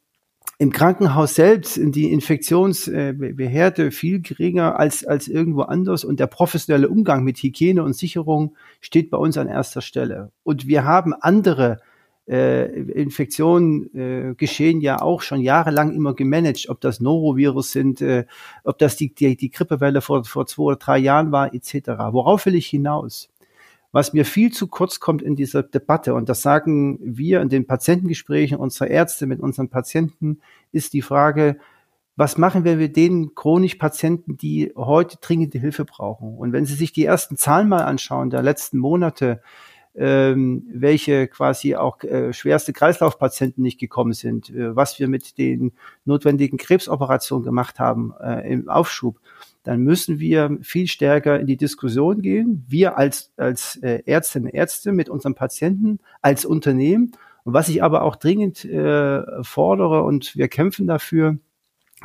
im 0.61 0.71
Krankenhaus 0.71 1.33
selbst 1.33 1.73
sind 1.73 1.95
die 1.95 2.11
Infektionsbehärte 2.11 3.89
viel 3.89 4.21
geringer 4.21 4.77
als, 4.77 5.03
als 5.03 5.27
irgendwo 5.27 5.63
anders 5.63 6.03
und 6.03 6.19
der 6.19 6.27
professionelle 6.27 6.87
Umgang 6.87 7.23
mit 7.23 7.39
Hygiene 7.39 7.83
und 7.83 7.95
Sicherung 7.95 8.55
steht 8.79 9.09
bei 9.09 9.17
uns 9.17 9.39
an 9.39 9.47
erster 9.47 9.81
Stelle. 9.81 10.31
Und 10.43 10.67
wir 10.67 10.83
haben 10.83 11.15
andere 11.19 11.79
äh, 12.27 12.67
Infektionen 12.79 13.89
äh, 13.95 14.35
geschehen 14.35 14.81
ja 14.81 15.01
auch 15.01 15.23
schon 15.23 15.41
jahrelang 15.41 15.95
immer 15.95 16.13
gemanagt, 16.13 16.69
ob 16.69 16.79
das 16.79 16.99
Norovirus 16.99 17.71
sind, 17.71 17.99
äh, 18.01 18.25
ob 18.63 18.77
das 18.77 18.95
die, 18.97 19.15
die, 19.15 19.35
die 19.35 19.49
Grippewelle 19.49 20.01
vor, 20.01 20.23
vor 20.25 20.45
zwei 20.45 20.61
oder 20.61 20.75
drei 20.75 20.99
Jahren 20.99 21.31
war, 21.31 21.55
etc. 21.55 21.89
Worauf 22.11 22.45
will 22.45 22.53
ich 22.53 22.67
hinaus? 22.67 23.30
Was 23.91 24.13
mir 24.13 24.25
viel 24.25 24.51
zu 24.51 24.67
kurz 24.67 24.99
kommt 24.99 25.21
in 25.21 25.35
dieser 25.35 25.63
Debatte, 25.63 26.13
und 26.13 26.29
das 26.29 26.41
sagen 26.41 26.99
wir 27.01 27.41
in 27.41 27.49
den 27.49 27.67
Patientengesprächen 27.67 28.57
unserer 28.57 28.89
Ärzte 28.89 29.27
mit 29.27 29.41
unseren 29.41 29.69
Patienten, 29.69 30.39
ist 30.71 30.93
die 30.93 31.01
Frage, 31.01 31.57
was 32.15 32.37
machen 32.37 32.63
wir 32.63 32.75
mit 32.75 32.95
den 32.95 33.35
chronisch 33.35 33.75
Patienten, 33.75 34.37
die 34.37 34.71
heute 34.75 35.17
dringende 35.19 35.59
Hilfe 35.59 35.85
brauchen? 35.85 36.37
Und 36.37 36.53
wenn 36.53 36.65
Sie 36.65 36.75
sich 36.75 36.93
die 36.93 37.05
ersten 37.05 37.35
Zahlen 37.37 37.67
mal 37.67 37.83
anschauen 37.83 38.29
der 38.29 38.43
letzten 38.43 38.77
Monate, 38.77 39.41
ähm, 39.95 40.63
welche 40.73 41.27
quasi 41.27 41.75
auch 41.75 42.01
äh, 42.03 42.31
schwerste 42.31 42.73
Kreislaufpatienten 42.73 43.61
nicht 43.61 43.79
gekommen 43.79 44.13
sind, 44.13 44.49
äh, 44.49 44.75
was 44.75 44.99
wir 44.99 45.07
mit 45.07 45.37
den 45.37 45.73
notwendigen 46.05 46.57
Krebsoperationen 46.57 47.43
gemacht 47.43 47.79
haben 47.79 48.13
äh, 48.21 48.49
im 48.51 48.69
Aufschub, 48.69 49.19
dann 49.63 49.81
müssen 49.81 50.19
wir 50.19 50.57
viel 50.61 50.87
stärker 50.87 51.39
in 51.39 51.47
die 51.47 51.57
Diskussion 51.57 52.21
gehen. 52.21 52.65
Wir 52.67 52.97
als, 52.97 53.31
als 53.37 53.77
äh, 53.77 54.01
Ärztinnen 54.05 54.49
und 54.49 54.55
Ärzte 54.55 54.91
mit 54.91 55.09
unseren 55.09 55.35
Patienten, 55.35 55.99
als 56.21 56.45
Unternehmen. 56.45 57.11
Und 57.43 57.53
was 57.53 57.69
ich 57.69 57.83
aber 57.83 58.03
auch 58.03 58.15
dringend 58.15 58.65
äh, 58.65 59.43
fordere 59.43 60.03
und 60.03 60.35
wir 60.35 60.47
kämpfen 60.47 60.87
dafür, 60.87 61.37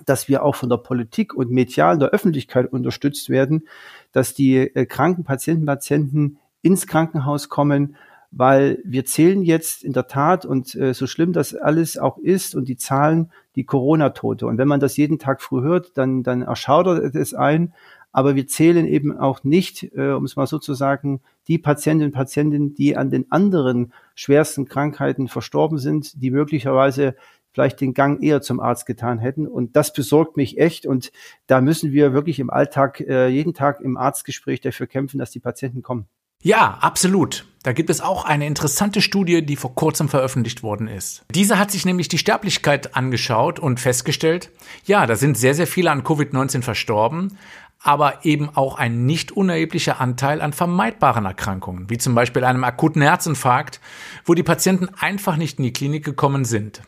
dass 0.04 0.28
wir 0.28 0.42
auch 0.42 0.54
von 0.54 0.68
der 0.68 0.76
Politik 0.76 1.34
und 1.34 1.50
medial 1.50 1.98
der 1.98 2.10
Öffentlichkeit 2.10 2.70
unterstützt 2.70 3.30
werden, 3.30 3.66
dass 4.12 4.34
die 4.34 4.56
äh, 4.56 4.84
kranken 4.84 5.24
Patienten, 5.24 5.64
Patienten 5.64 6.38
ins 6.60 6.86
Krankenhaus 6.86 7.48
kommen, 7.48 7.96
weil 8.38 8.78
wir 8.84 9.06
zählen 9.06 9.42
jetzt 9.42 9.82
in 9.82 9.94
der 9.94 10.08
Tat 10.08 10.44
und 10.44 10.74
äh, 10.74 10.92
so 10.92 11.06
schlimm 11.06 11.32
das 11.32 11.54
alles 11.54 11.96
auch 11.96 12.18
ist 12.18 12.54
und 12.54 12.68
die 12.68 12.76
Zahlen 12.76 13.32
die 13.54 13.64
Corona-Tote. 13.64 14.46
Und 14.46 14.58
wenn 14.58 14.68
man 14.68 14.78
das 14.78 14.98
jeden 14.98 15.18
Tag 15.18 15.40
früh 15.40 15.62
hört, 15.62 15.96
dann, 15.96 16.22
dann 16.22 16.42
erschaudert 16.42 17.14
es 17.14 17.32
ein. 17.32 17.72
Aber 18.12 18.34
wir 18.34 18.46
zählen 18.46 18.86
eben 18.86 19.16
auch 19.18 19.42
nicht, 19.42 19.84
äh, 19.94 20.12
um 20.12 20.26
es 20.26 20.36
mal 20.36 20.46
so 20.46 20.58
zu 20.58 20.74
sagen, 20.74 21.20
die 21.48 21.56
Patientinnen 21.56 22.12
und 22.12 22.14
Patienten, 22.14 22.74
die 22.74 22.94
an 22.96 23.10
den 23.10 23.30
anderen 23.32 23.94
schwersten 24.14 24.66
Krankheiten 24.66 25.28
verstorben 25.28 25.78
sind, 25.78 26.22
die 26.22 26.30
möglicherweise 26.30 27.16
vielleicht 27.52 27.80
den 27.80 27.94
Gang 27.94 28.22
eher 28.22 28.42
zum 28.42 28.60
Arzt 28.60 28.84
getan 28.84 29.18
hätten. 29.18 29.46
Und 29.46 29.76
das 29.76 29.94
besorgt 29.94 30.36
mich 30.36 30.58
echt. 30.58 30.84
Und 30.84 31.10
da 31.46 31.62
müssen 31.62 31.92
wir 31.92 32.12
wirklich 32.12 32.38
im 32.38 32.50
Alltag, 32.50 33.00
äh, 33.00 33.28
jeden 33.28 33.54
Tag 33.54 33.80
im 33.80 33.96
Arztgespräch 33.96 34.60
dafür 34.60 34.86
kämpfen, 34.86 35.16
dass 35.16 35.30
die 35.30 35.40
Patienten 35.40 35.80
kommen. 35.80 36.06
Ja, 36.42 36.78
absolut. 36.80 37.46
Da 37.66 37.72
gibt 37.72 37.90
es 37.90 38.00
auch 38.00 38.24
eine 38.24 38.46
interessante 38.46 39.00
Studie, 39.00 39.44
die 39.44 39.56
vor 39.56 39.74
kurzem 39.74 40.08
veröffentlicht 40.08 40.62
worden 40.62 40.86
ist. 40.86 41.24
Diese 41.34 41.58
hat 41.58 41.72
sich 41.72 41.84
nämlich 41.84 42.06
die 42.06 42.16
Sterblichkeit 42.16 42.94
angeschaut 42.94 43.58
und 43.58 43.80
festgestellt, 43.80 44.50
ja, 44.84 45.04
da 45.04 45.16
sind 45.16 45.36
sehr, 45.36 45.52
sehr 45.52 45.66
viele 45.66 45.90
an 45.90 46.04
Covid-19 46.04 46.62
verstorben, 46.62 47.36
aber 47.80 48.24
eben 48.24 48.50
auch 48.54 48.78
ein 48.78 49.04
nicht 49.04 49.32
unerheblicher 49.32 50.00
Anteil 50.00 50.42
an 50.42 50.52
vermeidbaren 50.52 51.24
Erkrankungen, 51.24 51.90
wie 51.90 51.98
zum 51.98 52.14
Beispiel 52.14 52.44
einem 52.44 52.62
akuten 52.62 53.02
Herzinfarkt, 53.02 53.80
wo 54.24 54.34
die 54.34 54.44
Patienten 54.44 54.88
einfach 55.00 55.36
nicht 55.36 55.58
in 55.58 55.64
die 55.64 55.72
Klinik 55.72 56.04
gekommen 56.04 56.44
sind. 56.44 56.82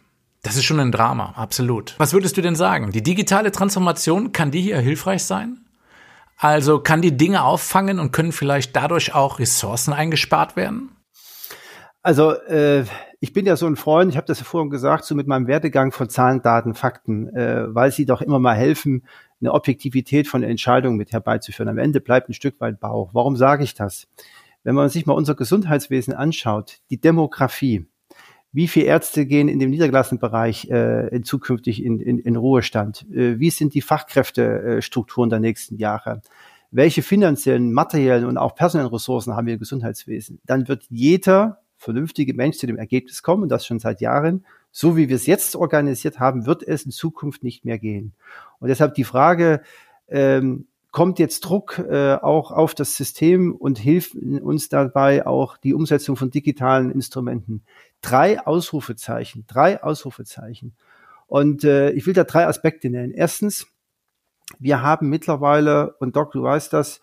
Das 0.45 0.55
ist 0.55 0.65
schon 0.65 0.79
ein 0.79 0.93
Drama, 0.93 1.33
absolut. 1.35 1.97
Was 1.99 2.13
würdest 2.13 2.37
du 2.37 2.41
denn 2.41 2.55
sagen? 2.55 2.93
Die 2.93 3.03
digitale 3.03 3.51
Transformation, 3.51 4.31
kann 4.31 4.53
die 4.53 4.63
hier 4.63 4.79
hilfreich 4.79 5.25
sein? 5.25 5.59
Also 6.39 6.79
kann 6.79 7.03
die 7.03 7.17
Dinge 7.17 7.43
auffangen 7.43 7.99
und 7.99 8.13
können 8.13 8.33
vielleicht 8.33 8.75
dadurch 8.77 9.15
auch 9.15 9.41
Ressourcen 9.41 9.93
eingespart 9.93 10.55
werden? 10.55 10.91
Also 12.03 12.33
äh, 12.33 12.85
ich 13.21 13.33
bin 13.33 13.45
ja 13.45 13.57
so 13.57 13.67
ein 13.67 13.75
Freund, 13.75 14.13
ich 14.13 14.17
habe 14.17 14.27
das 14.27 14.39
ja 14.39 14.45
vorhin 14.45 14.71
gesagt, 14.71 15.05
so 15.05 15.17
mit 15.17 15.27
meinem 15.27 15.49
Werdegang 15.49 15.91
von 15.91 16.09
Zahlen, 16.09 16.41
Daten, 16.41 16.75
Fakten, 16.75 17.29
äh, 17.35 17.75
weil 17.75 17.91
sie 17.91 18.07
doch 18.07 18.23
immer 18.23 18.39
mal 18.39 18.55
helfen, 18.55 19.05
eine 19.41 19.53
Objektivität 19.53 20.29
von 20.29 20.45
Entscheidungen 20.45 20.97
mit 20.97 21.13
herbeizuführen. 21.13 21.69
Am 21.69 21.79
Ende 21.79 22.01
bleibt 22.01 22.29
ein 22.29 22.35
Stück 22.35 22.61
weit 22.61 22.79
Bauch. 22.79 23.11
Warum 23.13 23.37
sage 23.37 23.65
ich 23.65 23.75
das? 23.75 24.07
Wenn 24.63 24.77
man 24.77 24.89
sich 24.89 25.07
mal 25.07 25.15
unser 25.15 25.35
Gesundheitswesen 25.35 26.15
anschaut, 26.15 26.79
die 26.91 27.01
Demografie, 27.01 27.87
wie 28.53 28.69
viele 28.69 28.87
Ärzte 28.87 29.27
gehen 29.27 29.49
in 29.49 29.59
dem 29.59 29.71
niedergelassenen 29.71 30.21
Bereich 30.21 30.71
äh, 30.71 31.21
zukünftig 31.23 31.85
in, 31.85 32.01
in, 32.01 32.19
in 32.19 32.37
Ruhestand? 32.37 33.07
Äh, 33.13 33.39
wie 33.39 33.51
sind 33.51 33.75
die 33.75 33.83
Fachkräftestrukturen 33.83 35.31
der 35.31 35.41
nächsten 35.41 35.77
Jahre? 35.77 36.23
Welche 36.71 37.03
finanziellen, 37.03 37.73
materiellen 37.73 38.27
und 38.27 38.39
auch 38.39 38.55
personellen 38.55 38.91
Ressourcen 38.91 39.35
haben 39.35 39.47
wir 39.47 39.55
im 39.55 39.61
Gesundheitswesen? 39.61 40.41
Dann 40.45 40.69
wird 40.69 40.85
jeder 40.91 41.61
vernünftige 41.77 42.35
Mensch 42.35 42.59
zu 42.59 42.67
dem 42.67 42.77
Ergebnis 42.77 43.23
kommen, 43.23 43.45
und 43.45 43.49
das 43.49 43.65
schon 43.65 43.79
seit 43.79 44.01
Jahren, 44.01 44.45
so 44.71 44.97
wie 44.97 45.09
wir 45.09 45.17
es 45.17 45.27
jetzt 45.27 45.57
organisiert 45.57 46.19
haben, 46.19 46.45
wird 46.45 46.63
es 46.63 46.85
in 46.85 46.91
Zukunft 46.91 47.45
nicht 47.45 47.65
mehr 47.65 47.79
gehen. 47.79 48.13
Und 48.59 48.69
deshalb 48.69 48.95
die 48.95 49.05
Frage, 49.05 49.63
ähm, 50.09 50.67
kommt 50.91 51.19
jetzt 51.19 51.41
Druck 51.41 51.79
äh, 51.79 52.15
auch 52.15 52.51
auf 52.51 52.75
das 52.75 52.97
System 52.97 53.55
und 53.55 53.79
hilft 53.79 54.15
uns 54.15 54.69
dabei 54.69 55.27
auch 55.27 55.57
die 55.59 55.75
Umsetzung 55.75 56.17
von 56.17 56.31
digitalen 56.31 56.91
Instrumenten. 56.91 57.63
Drei 58.01 58.45
Ausrufezeichen, 58.45 59.45
drei 59.47 59.83
Ausrufezeichen. 59.83 60.75
Und 61.27 61.65
äh, 61.65 61.91
ich 61.91 62.07
will 62.07 62.15
da 62.15 62.25
drei 62.25 62.47
Aspekte 62.47 62.89
nennen. 62.89 63.13
Erstens, 63.13 63.67
wir 64.59 64.83
haben 64.83 65.11
mittlerweile, 65.11 65.95
und 66.01 66.17
Doc, 66.17 66.33
du 66.33 66.43
weißt 66.43 66.73
das, 66.73 67.01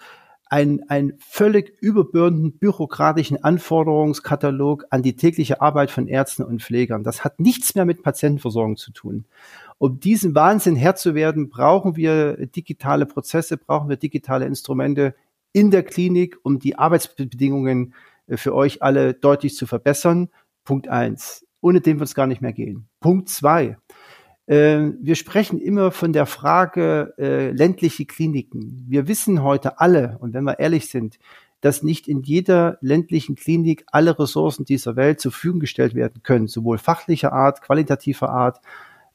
ein, 0.47 0.83
ein 0.89 1.13
völlig 1.19 1.77
überbürdenden 1.81 2.57
bürokratischen 2.57 3.43
Anforderungskatalog 3.43 4.85
an 4.89 5.01
die 5.01 5.15
tägliche 5.15 5.61
Arbeit 5.61 5.91
von 5.91 6.07
Ärzten 6.07 6.43
und 6.43 6.61
Pflegern. 6.61 7.03
Das 7.03 7.23
hat 7.23 7.39
nichts 7.39 7.75
mehr 7.75 7.85
mit 7.85 8.03
Patientenversorgung 8.03 8.77
zu 8.77 8.91
tun. 8.91 9.25
Um 9.77 9.99
diesen 9.99 10.35
Wahnsinn 10.35 10.75
Herr 10.75 10.95
zu 10.95 11.15
werden, 11.15 11.49
brauchen 11.49 11.95
wir 11.95 12.47
digitale 12.47 13.05
Prozesse, 13.05 13.57
brauchen 13.57 13.89
wir 13.89 13.97
digitale 13.97 14.45
Instrumente 14.45 15.15
in 15.51 15.71
der 15.71 15.83
Klinik, 15.83 16.37
um 16.43 16.59
die 16.59 16.77
Arbeitsbedingungen 16.77 17.93
äh, 18.27 18.37
für 18.37 18.53
euch 18.53 18.81
alle 18.81 19.13
deutlich 19.13 19.55
zu 19.55 19.67
verbessern. 19.67 20.29
Punkt 20.63 20.87
eins. 20.87 21.45
Ohne 21.61 21.81
den 21.81 21.99
wird 21.99 22.09
es 22.09 22.15
gar 22.15 22.27
nicht 22.27 22.41
mehr 22.41 22.53
gehen. 22.53 22.87
Punkt 22.99 23.29
zwei. 23.29 23.77
Äh, 24.47 24.91
wir 25.01 25.15
sprechen 25.15 25.59
immer 25.59 25.91
von 25.91 26.13
der 26.13 26.25
Frage 26.25 27.13
äh, 27.17 27.51
ländliche 27.51 28.05
Kliniken. 28.05 28.85
Wir 28.87 29.07
wissen 29.07 29.43
heute 29.43 29.79
alle, 29.79 30.17
und 30.19 30.33
wenn 30.33 30.43
wir 30.43 30.59
ehrlich 30.59 30.89
sind, 30.89 31.17
dass 31.61 31.81
nicht 31.81 32.07
in 32.07 32.21
jeder 32.21 32.77
ländlichen 32.81 33.35
Klinik 33.35 33.85
alle 33.91 34.19
Ressourcen 34.19 34.65
dieser 34.65 34.95
Welt 34.95 35.19
zur 35.19 35.31
Verfügung 35.31 35.59
gestellt 35.59 35.95
werden 35.95 36.21
können, 36.21 36.47
sowohl 36.47 36.77
fachlicher 36.77 37.33
Art, 37.33 37.61
qualitativer 37.61 38.29
Art. 38.29 38.59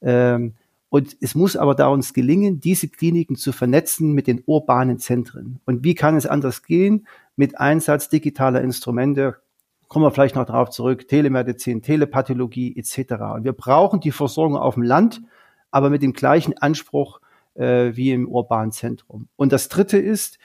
Ähm, 0.01 0.53
und 0.89 1.15
es 1.21 1.35
muss 1.35 1.55
aber 1.55 1.73
da 1.73 1.87
uns 1.87 2.13
gelingen, 2.13 2.59
diese 2.59 2.89
Kliniken 2.89 3.37
zu 3.37 3.53
vernetzen 3.53 4.11
mit 4.11 4.27
den 4.27 4.43
urbanen 4.45 4.99
Zentren. 4.99 5.61
Und 5.65 5.83
wie 5.83 5.95
kann 5.95 6.17
es 6.17 6.25
anders 6.25 6.63
gehen? 6.63 7.07
Mit 7.37 7.59
Einsatz 7.59 8.09
digitaler 8.09 8.61
Instrumente, 8.61 9.37
kommen 9.87 10.05
wir 10.05 10.11
vielleicht 10.11 10.35
noch 10.35 10.45
darauf 10.45 10.69
zurück, 10.69 11.07
Telemedizin, 11.07 11.81
Telepathologie 11.81 12.75
etc. 12.77 13.13
Und 13.35 13.43
wir 13.43 13.53
brauchen 13.53 13.99
die 13.99 14.11
Versorgung 14.11 14.57
auf 14.57 14.75
dem 14.75 14.83
Land, 14.83 15.21
aber 15.69 15.89
mit 15.89 16.01
dem 16.01 16.13
gleichen 16.13 16.57
Anspruch 16.57 17.21
äh, 17.55 17.95
wie 17.95 18.11
im 18.11 18.27
urbanen 18.27 18.71
Zentrum. 18.71 19.27
Und 19.35 19.51
das 19.51 19.69
Dritte 19.69 19.97
ist, 19.97 20.39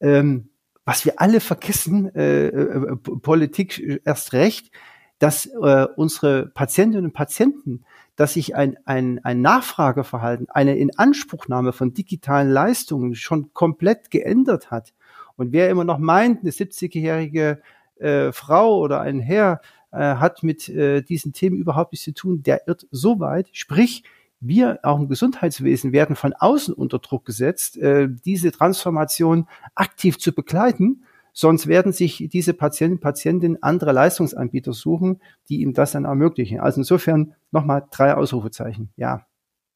ähm, 0.00 0.48
was 0.84 1.04
wir 1.04 1.20
alle 1.20 1.40
vergessen, 1.40 2.14
äh, 2.14 2.48
äh, 2.48 2.96
Politik 2.96 4.00
erst 4.04 4.32
recht, 4.32 4.70
dass 5.18 5.46
äh, 5.46 5.86
unsere 5.96 6.46
Patientinnen 6.46 7.06
und 7.06 7.12
Patienten, 7.12 7.84
dass 8.20 8.34
sich 8.34 8.54
ein, 8.54 8.76
ein, 8.84 9.18
ein 9.24 9.40
Nachfrageverhalten, 9.40 10.50
eine 10.50 10.76
Inanspruchnahme 10.76 11.72
von 11.72 11.94
digitalen 11.94 12.50
Leistungen 12.50 13.14
schon 13.14 13.54
komplett 13.54 14.10
geändert 14.10 14.70
hat. 14.70 14.92
Und 15.36 15.52
wer 15.52 15.70
immer 15.70 15.84
noch 15.84 15.96
meint, 15.96 16.42
eine 16.42 16.50
70-jährige 16.50 17.62
äh, 17.96 18.30
Frau 18.32 18.78
oder 18.78 19.00
ein 19.00 19.20
Herr 19.20 19.62
äh, 19.90 20.16
hat 20.16 20.42
mit 20.42 20.68
äh, 20.68 21.00
diesen 21.00 21.32
Themen 21.32 21.56
überhaupt 21.56 21.94
nichts 21.94 22.04
zu 22.04 22.12
tun, 22.12 22.42
der 22.42 22.68
irrt 22.68 22.86
so 22.90 23.20
weit. 23.20 23.48
Sprich, 23.52 24.04
wir 24.38 24.80
auch 24.82 24.98
im 24.98 25.08
Gesundheitswesen 25.08 25.94
werden 25.94 26.14
von 26.14 26.34
außen 26.34 26.74
unter 26.74 26.98
Druck 26.98 27.24
gesetzt, 27.24 27.78
äh, 27.78 28.06
diese 28.26 28.52
Transformation 28.52 29.48
aktiv 29.74 30.18
zu 30.18 30.34
begleiten. 30.34 31.04
Sonst 31.32 31.66
werden 31.66 31.92
sich 31.92 32.28
diese 32.32 32.54
Patienten, 32.54 33.00
Patientinnen 33.00 33.62
andere 33.62 33.92
Leistungsanbieter 33.92 34.72
suchen, 34.72 35.20
die 35.48 35.60
ihm 35.60 35.72
das 35.72 35.92
dann 35.92 36.04
ermöglichen. 36.04 36.60
Also 36.60 36.80
insofern 36.80 37.34
nochmal 37.50 37.86
drei 37.90 38.14
Ausrufezeichen. 38.14 38.92
Ja. 38.96 39.26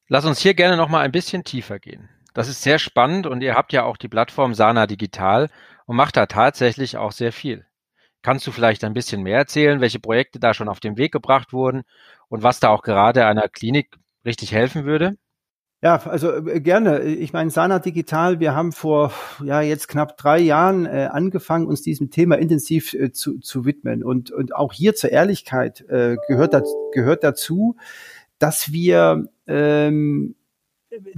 Lass 0.09 0.25
uns 0.25 0.41
hier 0.41 0.55
gerne 0.55 0.77
nochmal 0.77 1.05
ein 1.05 1.13
bisschen 1.13 1.45
tiefer 1.45 1.79
gehen. 1.79 2.09
Das 2.35 2.49
ist 2.49 2.63
sehr 2.63 2.79
spannend 2.79 3.27
und 3.27 3.43
ihr 3.43 3.55
habt 3.55 3.73
ja 3.73 3.85
auch 3.85 3.97
die 3.97 4.09
Plattform 4.09 4.55
Sana 4.55 4.87
Digital 4.87 5.51
und 5.87 5.97
macht 5.97 6.17
da 6.17 6.27
tatsächlich 6.27 6.97
auch 6.97 7.13
sehr 7.13 7.33
viel. 7.33 7.65
Kannst 8.23 8.47
du 8.47 8.53
vielleicht 8.53 8.85
ein 8.85 8.95
bisschen 8.95 9.23
mehr 9.23 9.39
erzählen, 9.39 9.81
welche 9.81 10.01
Projekte 10.01 10.41
da 10.41 10.55
schon 10.55 10.69
auf 10.69 10.81
den 10.81 10.97
Weg 10.97 11.13
gebracht 11.13 11.53
wurden 11.53 11.83
und 12.29 12.43
was 12.43 12.59
da 12.59 12.71
auch 12.71 12.83
gerade 12.83 13.27
einer 13.27 13.49
Klinik 13.49 13.97
richtig 14.25 14.53
helfen 14.53 14.85
würde? 14.85 15.17
Ja, 15.85 15.97
also 16.07 16.33
äh, 16.33 16.63
gerne. 16.63 17.03
Ich 17.03 17.35
meine, 17.35 17.51
Sana 17.51 17.79
Digital, 17.79 18.41
wir 18.41 18.55
haben 18.55 18.73
vor 18.73 19.13
ja 19.45 19.61
jetzt 19.61 19.87
knapp 19.87 20.17
drei 20.17 20.39
Jahren 20.39 20.87
äh, 20.87 21.11
angefangen, 21.13 21.67
uns 21.67 21.83
diesem 21.83 22.11
Thema 22.11 22.39
intensiv 22.39 22.95
äh, 22.95 23.13
zu, 23.13 23.39
zu 23.41 23.67
widmen. 23.67 24.03
Und, 24.03 24.31
und 24.31 24.55
auch 24.57 24.73
hier 24.73 24.95
zur 24.95 25.13
Ehrlichkeit 25.13 25.83
äh, 25.91 26.17
gehört, 26.27 26.55
das, 26.55 26.75
gehört 26.93 27.23
dazu, 27.23 27.77
dass 28.39 28.73
wir 28.73 29.29
ähm, 29.47 30.37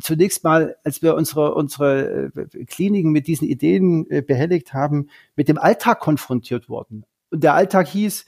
zunächst 0.01 0.43
mal, 0.43 0.75
als 0.83 1.01
wir 1.01 1.15
unsere, 1.15 1.55
unsere 1.55 2.33
äh, 2.35 2.65
Kliniken 2.65 3.13
mit 3.13 3.29
diesen 3.29 3.47
Ideen 3.47 4.11
äh, 4.11 4.21
behelligt 4.21 4.73
haben, 4.73 5.11
mit 5.37 5.47
dem 5.47 5.59
Alltag 5.59 6.01
konfrontiert 6.01 6.69
wurden. 6.69 7.05
Und 7.31 7.45
der 7.45 7.55
Alltag 7.55 7.87
hieß, 7.87 8.27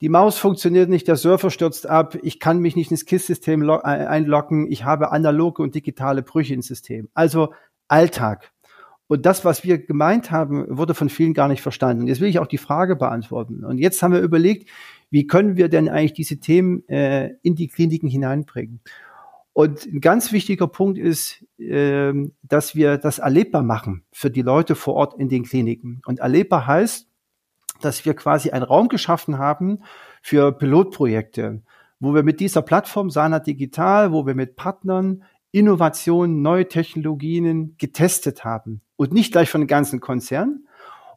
die 0.00 0.08
Maus 0.08 0.38
funktioniert 0.38 0.90
nicht, 0.90 1.08
der 1.08 1.16
Surfer 1.16 1.50
stürzt 1.50 1.88
ab, 1.88 2.18
ich 2.22 2.38
kann 2.38 2.58
mich 2.58 2.76
nicht 2.76 2.90
ins 2.90 3.06
KISS-System 3.06 3.68
einloggen, 3.70 4.70
ich 4.70 4.84
habe 4.84 5.10
analoge 5.10 5.62
und 5.62 5.74
digitale 5.74 6.22
Brüche 6.22 6.54
ins 6.54 6.66
System. 6.66 7.08
Also 7.14 7.54
Alltag. 7.88 8.52
Und 9.08 9.24
das, 9.24 9.44
was 9.44 9.64
wir 9.64 9.78
gemeint 9.78 10.30
haben, 10.30 10.66
wurde 10.68 10.94
von 10.94 11.08
vielen 11.08 11.32
gar 11.32 11.48
nicht 11.48 11.62
verstanden. 11.62 12.08
Jetzt 12.08 12.20
will 12.20 12.28
ich 12.28 12.40
auch 12.40 12.48
die 12.48 12.58
Frage 12.58 12.96
beantworten. 12.96 13.64
Und 13.64 13.78
jetzt 13.78 14.02
haben 14.02 14.12
wir 14.12 14.20
überlegt, 14.20 14.68
wie 15.10 15.26
können 15.26 15.56
wir 15.56 15.68
denn 15.68 15.88
eigentlich 15.88 16.12
diese 16.12 16.40
Themen 16.40 16.86
äh, 16.88 17.34
in 17.42 17.54
die 17.54 17.68
Kliniken 17.68 18.08
hineinbringen? 18.08 18.80
Und 19.52 19.86
ein 19.86 20.00
ganz 20.00 20.32
wichtiger 20.32 20.66
Punkt 20.66 20.98
ist, 20.98 21.46
äh, 21.58 22.12
dass 22.42 22.74
wir 22.74 22.98
das 22.98 23.20
erlebbar 23.20 23.62
machen 23.62 24.04
für 24.12 24.30
die 24.30 24.42
Leute 24.42 24.74
vor 24.74 24.94
Ort 24.94 25.18
in 25.18 25.28
den 25.28 25.44
Kliniken. 25.44 26.02
Und 26.04 26.18
erlebbar 26.18 26.66
heißt, 26.66 27.05
dass 27.80 28.04
wir 28.04 28.14
quasi 28.14 28.50
einen 28.50 28.64
Raum 28.64 28.88
geschaffen 28.88 29.38
haben 29.38 29.82
für 30.22 30.52
Pilotprojekte, 30.52 31.62
wo 32.00 32.14
wir 32.14 32.22
mit 32.22 32.40
dieser 32.40 32.62
Plattform 32.62 33.10
Sana 33.10 33.38
Digital, 33.38 34.12
wo 34.12 34.26
wir 34.26 34.34
mit 34.34 34.56
Partnern 34.56 35.22
Innovationen, 35.52 36.42
neue 36.42 36.68
Technologien 36.68 37.76
getestet 37.78 38.44
haben 38.44 38.82
und 38.96 39.12
nicht 39.12 39.32
gleich 39.32 39.48
von 39.48 39.62
den 39.62 39.68
ganzen 39.68 40.00
Konzern. 40.00 40.66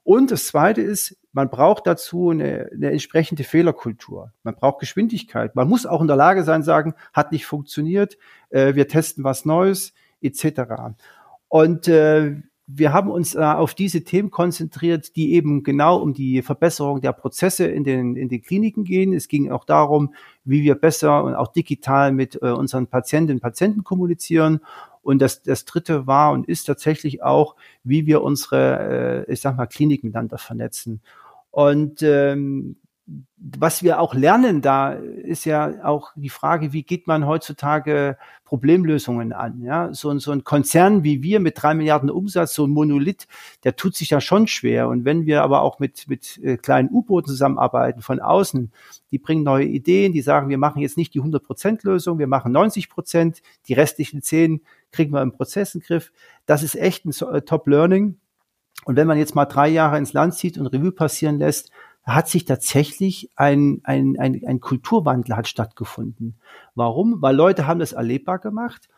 Und 0.03 0.31
das 0.31 0.47
Zweite 0.47 0.81
ist, 0.81 1.17
man 1.33 1.49
braucht 1.49 1.85
dazu 1.85 2.29
eine, 2.29 2.69
eine 2.73 2.91
entsprechende 2.91 3.43
Fehlerkultur. 3.43 4.31
Man 4.43 4.55
braucht 4.55 4.79
Geschwindigkeit. 4.79 5.55
Man 5.55 5.67
muss 5.67 5.85
auch 5.85 6.01
in 6.01 6.07
der 6.07 6.15
Lage 6.15 6.43
sein, 6.43 6.63
sagen, 6.63 6.93
hat 7.13 7.31
nicht 7.31 7.45
funktioniert, 7.45 8.17
äh, 8.49 8.75
wir 8.75 8.87
testen 8.87 9.23
was 9.23 9.45
Neues, 9.45 9.93
etc. 10.21 10.61
Und 11.47 11.87
äh, 11.87 12.37
wir 12.71 12.93
haben 12.93 13.09
uns 13.09 13.33
äh, 13.33 13.39
auf 13.39 13.73
diese 13.73 14.03
Themen 14.03 14.29
konzentriert, 14.29 15.15
die 15.15 15.33
eben 15.33 15.63
genau 15.63 15.97
um 15.97 16.13
die 16.13 16.43
Verbesserung 16.43 17.01
der 17.01 17.13
Prozesse 17.13 17.65
in 17.65 17.83
den, 17.83 18.15
in 18.15 18.29
den 18.29 18.43
Kliniken 18.43 18.83
gehen. 18.83 19.11
Es 19.11 19.27
ging 19.27 19.51
auch 19.51 19.65
darum, 19.65 20.13
wie 20.45 20.61
wir 20.61 20.75
besser 20.75 21.23
und 21.23 21.33
auch 21.33 21.51
digital 21.51 22.11
mit 22.11 22.39
äh, 22.41 22.51
unseren 22.51 22.85
Patientinnen 22.85 23.37
und 23.37 23.41
Patienten 23.41 23.83
kommunizieren. 23.83 24.59
Und 25.01 25.19
das, 25.19 25.41
das 25.41 25.65
dritte 25.65 26.05
war 26.05 26.31
und 26.31 26.47
ist 26.47 26.65
tatsächlich 26.65 27.23
auch, 27.23 27.55
wie 27.83 28.05
wir 28.05 28.21
unsere, 28.21 29.25
äh, 29.27 29.33
ich 29.33 29.41
sag 29.41 29.57
mal, 29.57 29.65
Kliniken 29.65 30.09
miteinander 30.09 30.37
vernetzen. 30.37 31.01
Und 31.49 32.03
ähm, 32.03 32.75
was 33.37 33.83
wir 33.83 33.99
auch 33.99 34.13
lernen 34.13 34.61
da 34.61 34.93
ist 34.93 35.45
ja 35.45 35.83
auch 35.83 36.11
die 36.15 36.29
Frage, 36.29 36.73
wie 36.73 36.83
geht 36.83 37.07
man 37.07 37.25
heutzutage 37.25 38.17
Problemlösungen 38.43 39.33
an? 39.33 39.61
Ja, 39.61 39.93
so, 39.93 40.17
so 40.19 40.31
ein 40.31 40.43
Konzern 40.43 41.03
wie 41.03 41.23
wir 41.23 41.39
mit 41.39 41.61
drei 41.61 41.73
Milliarden 41.73 42.09
Umsatz, 42.09 42.53
so 42.53 42.65
ein 42.65 42.71
Monolith, 42.71 43.27
der 43.63 43.75
tut 43.75 43.95
sich 43.95 44.09
ja 44.09 44.21
schon 44.21 44.47
schwer. 44.47 44.89
Und 44.89 45.05
wenn 45.05 45.25
wir 45.25 45.43
aber 45.43 45.61
auch 45.61 45.79
mit, 45.79 46.07
mit 46.07 46.39
äh, 46.43 46.57
kleinen 46.57 46.89
U-Booten 46.89 47.29
zusammenarbeiten 47.29 48.01
von 48.01 48.19
außen, 48.19 48.71
die 49.11 49.19
bringen 49.19 49.43
neue 49.43 49.65
Ideen, 49.65 50.13
die 50.13 50.21
sagen, 50.21 50.49
wir 50.49 50.57
machen 50.57 50.81
jetzt 50.81 50.97
nicht 50.97 51.13
die 51.13 51.19
100 51.19 51.43
Prozent 51.43 51.83
Lösung, 51.83 52.19
wir 52.19 52.27
machen 52.27 52.51
90 52.51 52.89
Prozent, 52.89 53.41
die 53.67 53.73
restlichen 53.73 54.21
10 54.21 54.61
kriegen 54.91 55.13
wir 55.13 55.21
im 55.21 55.31
Prozess 55.31 55.75
in 55.75 55.81
Griff. 55.81 56.11
Das 56.45 56.63
ist 56.63 56.75
echt 56.75 57.05
ein 57.05 57.13
äh, 57.33 57.41
Top-Learning. 57.41 58.17
Und 58.85 58.95
wenn 58.95 59.07
man 59.07 59.17
jetzt 59.17 59.35
mal 59.35 59.45
drei 59.45 59.67
Jahre 59.67 59.97
ins 59.97 60.13
Land 60.13 60.35
zieht 60.35 60.57
und 60.57 60.67
Revue 60.67 60.91
passieren 60.91 61.37
lässt, 61.37 61.71
hat 62.03 62.27
sich 62.27 62.45
tatsächlich 62.45 63.29
ein, 63.35 63.81
ein, 63.83 64.15
ein, 64.19 64.41
ein 64.45 64.59
Kulturwandel 64.59 65.35
hat 65.35 65.47
stattgefunden. 65.47 66.39
Warum? 66.75 67.21
Weil 67.21 67.35
Leute 67.35 67.67
haben 67.67 67.79
das 67.79 67.93
erlebbar 67.93 68.39
gemacht 68.39 68.89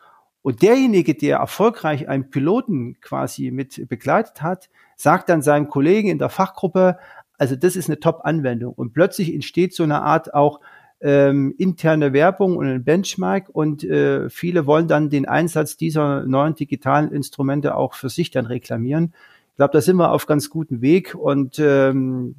und 0.42 0.62
derjenige, 0.62 1.14
der 1.14 1.38
erfolgreich 1.38 2.08
einen 2.08 2.30
Piloten 2.30 3.00
quasi 3.00 3.50
mit 3.52 3.88
begleitet 3.88 4.42
hat, 4.42 4.68
sagt 4.96 5.28
dann 5.28 5.40
seinem 5.40 5.68
Kollegen 5.68 6.08
in 6.08 6.18
der 6.18 6.28
Fachgruppe, 6.28 6.98
also 7.38 7.54
das 7.56 7.76
ist 7.76 7.88
eine 7.88 8.00
Top-Anwendung. 8.00 8.74
Und 8.74 8.92
plötzlich 8.92 9.32
entsteht 9.32 9.74
so 9.74 9.84
eine 9.84 10.02
Art 10.02 10.34
auch 10.34 10.60
ähm, 11.00 11.54
interne 11.58 12.12
Werbung 12.12 12.56
und 12.56 12.66
ein 12.66 12.84
Benchmark 12.84 13.48
und 13.48 13.82
äh, 13.84 14.28
viele 14.30 14.66
wollen 14.66 14.86
dann 14.88 15.10
den 15.10 15.26
Einsatz 15.26 15.76
dieser 15.76 16.24
neuen 16.26 16.54
digitalen 16.54 17.10
Instrumente 17.10 17.74
auch 17.74 17.94
für 17.94 18.08
sich 18.08 18.30
dann 18.30 18.46
reklamieren. 18.46 19.12
Ich 19.50 19.56
glaube, 19.56 19.72
da 19.72 19.80
sind 19.80 19.96
wir 19.96 20.12
auf 20.12 20.26
ganz 20.26 20.48
gutem 20.48 20.80
Weg 20.80 21.14
und 21.14 21.58
ähm, 21.58 22.34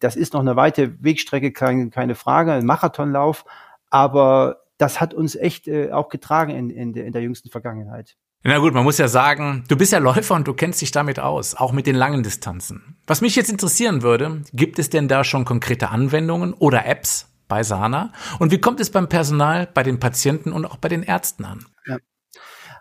das 0.00 0.16
ist 0.16 0.32
noch 0.32 0.40
eine 0.40 0.56
weite 0.56 1.02
Wegstrecke, 1.02 1.52
keine, 1.52 1.90
keine 1.90 2.14
Frage, 2.14 2.52
ein 2.52 2.66
Marathonlauf, 2.66 3.44
aber 3.90 4.62
das 4.78 5.00
hat 5.00 5.14
uns 5.14 5.34
echt 5.34 5.68
äh, 5.68 5.90
auch 5.92 6.08
getragen 6.08 6.52
in, 6.52 6.70
in, 6.70 6.94
in 6.94 7.12
der 7.12 7.22
jüngsten 7.22 7.50
Vergangenheit. 7.50 8.16
Na 8.44 8.58
gut, 8.58 8.72
man 8.72 8.84
muss 8.84 8.98
ja 8.98 9.08
sagen, 9.08 9.64
du 9.68 9.76
bist 9.76 9.92
ja 9.92 9.98
Läufer 9.98 10.36
und 10.36 10.46
du 10.46 10.54
kennst 10.54 10.80
dich 10.80 10.92
damit 10.92 11.18
aus, 11.18 11.56
auch 11.56 11.72
mit 11.72 11.86
den 11.88 11.96
langen 11.96 12.22
Distanzen. 12.22 12.96
Was 13.06 13.20
mich 13.20 13.34
jetzt 13.34 13.50
interessieren 13.50 14.02
würde, 14.02 14.42
gibt 14.52 14.78
es 14.78 14.90
denn 14.90 15.08
da 15.08 15.24
schon 15.24 15.44
konkrete 15.44 15.90
Anwendungen 15.90 16.54
oder 16.54 16.86
Apps 16.86 17.28
bei 17.48 17.64
Sana? 17.64 18.12
Und 18.38 18.52
wie 18.52 18.60
kommt 18.60 18.78
es 18.78 18.90
beim 18.90 19.08
Personal, 19.08 19.68
bei 19.74 19.82
den 19.82 19.98
Patienten 19.98 20.52
und 20.52 20.66
auch 20.66 20.76
bei 20.76 20.88
den 20.88 21.02
Ärzten 21.02 21.44
an? 21.44 21.66
Ja. 21.86 21.96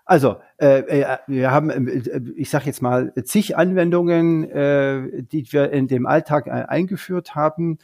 Also, 0.08 0.38
äh, 0.58 0.80
äh, 1.02 1.18
wir 1.28 1.52
haben, 1.52 1.70
äh, 1.70 2.22
ich 2.38 2.50
sage 2.50 2.66
jetzt 2.66 2.82
mal, 2.82 3.14
zig 3.26 3.58
Anwendungen, 3.58 4.50
äh, 4.50 5.22
die 5.22 5.52
wir 5.52 5.72
in 5.72 5.88
dem 5.88 6.06
Alltag 6.08 6.48
äh, 6.48 6.52
eingeführt 6.52 7.36
haben. 7.36 7.78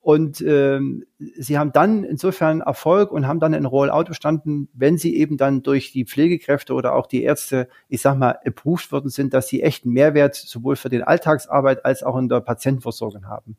Und 0.00 0.40
ähm, 0.40 1.04
sie 1.18 1.58
haben 1.58 1.72
dann 1.72 2.02
insofern 2.02 2.62
Erfolg 2.62 3.12
und 3.12 3.28
haben 3.28 3.38
dann 3.38 3.54
ein 3.54 3.66
Rollout 3.66 4.04
bestanden, 4.04 4.68
wenn 4.72 4.98
sie 4.98 5.16
eben 5.16 5.36
dann 5.36 5.62
durch 5.62 5.92
die 5.92 6.06
Pflegekräfte 6.06 6.74
oder 6.74 6.94
auch 6.94 7.06
die 7.06 7.22
Ärzte, 7.22 7.68
ich 7.88 8.00
sag 8.00 8.16
mal, 8.16 8.38
approved 8.44 8.90
worden 8.90 9.10
sind, 9.10 9.32
dass 9.32 9.46
sie 9.46 9.62
echten 9.62 9.90
Mehrwert 9.90 10.34
sowohl 10.34 10.74
für 10.74 10.88
den 10.88 11.02
Alltagsarbeit 11.02 11.84
als 11.84 12.02
auch 12.02 12.16
in 12.16 12.28
der 12.28 12.40
Patientenversorgung 12.40 13.26
haben. 13.26 13.56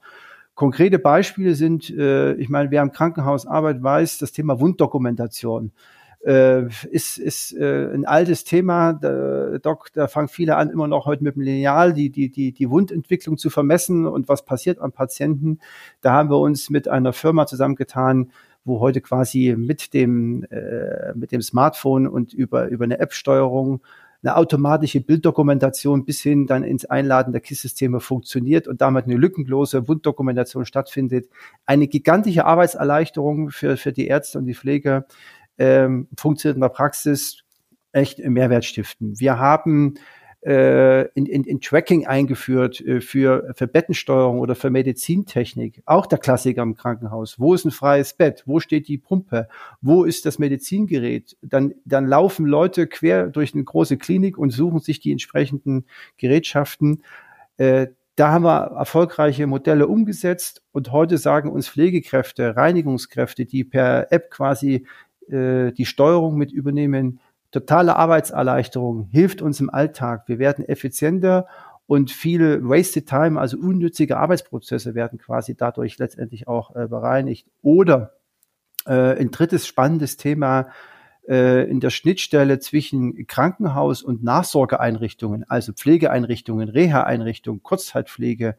Konkrete 0.53 0.99
Beispiele 0.99 1.55
sind, 1.55 1.89
äh, 1.89 2.33
ich 2.33 2.49
meine, 2.49 2.71
wer 2.71 2.81
im 2.81 2.91
Krankenhaus 2.91 3.47
arbeitet, 3.47 3.83
weiß, 3.83 4.17
das 4.17 4.33
Thema 4.33 4.59
Wunddokumentation 4.59 5.71
äh, 6.25 6.67
ist, 6.89 7.17
ist 7.17 7.53
äh, 7.53 7.93
ein 7.93 8.05
altes 8.05 8.43
Thema. 8.43 8.93
Da, 8.93 9.57
Doc, 9.59 9.91
da 9.93 10.07
fangen 10.07 10.27
viele 10.27 10.55
an, 10.55 10.69
immer 10.69 10.87
noch 10.87 11.05
heute 11.05 11.23
mit 11.23 11.35
dem 11.35 11.41
Lineal 11.41 11.93
die, 11.93 12.09
die, 12.09 12.29
die, 12.29 12.51
die 12.51 12.69
Wundentwicklung 12.69 13.37
zu 13.37 13.49
vermessen 13.49 14.05
und 14.05 14.27
was 14.27 14.45
passiert 14.45 14.79
am 14.79 14.91
Patienten. 14.91 15.59
Da 16.01 16.13
haben 16.13 16.29
wir 16.29 16.39
uns 16.39 16.69
mit 16.69 16.87
einer 16.87 17.13
Firma 17.13 17.47
zusammengetan, 17.47 18.31
wo 18.63 18.79
heute 18.79 19.01
quasi 19.01 19.55
mit 19.57 19.93
dem, 19.93 20.43
äh, 20.45 21.13
mit 21.15 21.31
dem 21.31 21.41
Smartphone 21.41 22.07
und 22.07 22.33
über, 22.33 22.67
über 22.67 22.83
eine 22.83 22.99
App-Steuerung 22.99 23.81
eine 24.23 24.35
automatische 24.35 25.01
Bilddokumentation 25.01 26.05
bis 26.05 26.21
hin 26.21 26.45
dann 26.45 26.63
ins 26.63 26.85
Einladen 26.85 27.31
der 27.31 27.41
KISS-Systeme 27.41 27.99
funktioniert 27.99 28.67
und 28.67 28.81
damit 28.81 29.05
eine 29.05 29.15
lückenlose 29.15 29.87
Wunddokumentation 29.87 30.65
stattfindet. 30.65 31.27
Eine 31.65 31.87
gigantische 31.87 32.45
Arbeitserleichterung 32.45 33.49
für, 33.49 33.77
für 33.77 33.91
die 33.91 34.05
Ärzte 34.05 34.37
und 34.37 34.45
die 34.45 34.53
Pfleger 34.53 35.05
ähm, 35.57 36.07
funktioniert 36.17 36.55
in 36.55 36.61
der 36.61 36.69
Praxis 36.69 37.43
echt 37.91 38.19
Mehrwert 38.19 38.65
stiften. 38.65 39.19
Wir 39.19 39.37
haben 39.37 39.95
äh, 40.43 41.07
in, 41.09 41.27
in, 41.27 41.43
in 41.43 41.61
Tracking 41.61 42.07
eingeführt 42.07 42.81
äh, 42.81 42.99
für, 42.99 43.53
für 43.55 43.67
Bettensteuerung 43.67 44.39
oder 44.39 44.55
für 44.55 44.71
Medizintechnik. 44.71 45.83
Auch 45.85 46.07
der 46.07 46.17
Klassiker 46.17 46.63
im 46.63 46.75
Krankenhaus. 46.75 47.39
Wo 47.39 47.53
ist 47.53 47.65
ein 47.65 47.71
freies 47.71 48.13
Bett? 48.13 48.43
Wo 48.47 48.59
steht 48.59 48.87
die 48.87 48.97
Pumpe? 48.97 49.47
Wo 49.81 50.03
ist 50.03 50.25
das 50.25 50.39
Medizingerät? 50.39 51.37
Dann, 51.41 51.75
dann 51.85 52.07
laufen 52.07 52.47
Leute 52.47 52.87
quer 52.87 53.27
durch 53.27 53.53
eine 53.53 53.63
große 53.63 53.97
Klinik 53.97 54.37
und 54.37 54.49
suchen 54.49 54.79
sich 54.79 54.99
die 54.99 55.11
entsprechenden 55.11 55.85
Gerätschaften. 56.17 57.03
Äh, 57.57 57.87
da 58.15 58.31
haben 58.31 58.43
wir 58.43 58.71
erfolgreiche 58.77 59.47
Modelle 59.47 59.87
umgesetzt 59.87 60.63
und 60.71 60.91
heute 60.91 61.17
sagen 61.17 61.51
uns 61.51 61.69
Pflegekräfte, 61.69 62.55
Reinigungskräfte, 62.55 63.45
die 63.45 63.63
per 63.63 64.11
App 64.11 64.31
quasi 64.31 64.85
äh, 65.29 65.71
die 65.71 65.85
Steuerung 65.85 66.37
mit 66.37 66.51
übernehmen. 66.51 67.19
Totale 67.51 67.95
Arbeitserleichterung 67.95 69.09
hilft 69.11 69.41
uns 69.41 69.59
im 69.59 69.69
Alltag. 69.69 70.23
Wir 70.27 70.39
werden 70.39 70.63
effizienter 70.67 71.47
und 71.87 72.11
viele 72.11 72.63
wasted 72.63 73.09
time, 73.09 73.39
also 73.39 73.57
unnützige 73.57 74.17
Arbeitsprozesse 74.17 74.95
werden 74.95 75.19
quasi 75.19 75.57
dadurch 75.57 75.97
letztendlich 75.97 76.47
auch 76.47 76.73
äh, 76.75 76.87
bereinigt. 76.87 77.47
Oder 77.61 78.13
äh, 78.85 79.19
ein 79.19 79.31
drittes 79.31 79.67
spannendes 79.67 80.15
Thema 80.15 80.69
äh, 81.27 81.69
in 81.69 81.79
der 81.79 81.89
Schnittstelle 81.89 82.59
zwischen 82.59 83.27
Krankenhaus 83.27 84.03
und 84.03 84.23
Nachsorgeeinrichtungen, 84.23 85.43
also 85.49 85.73
Pflegeeinrichtungen, 85.73 86.69
Reha-Einrichtungen, 86.69 87.61
Kurzzeitpflege, 87.61 88.55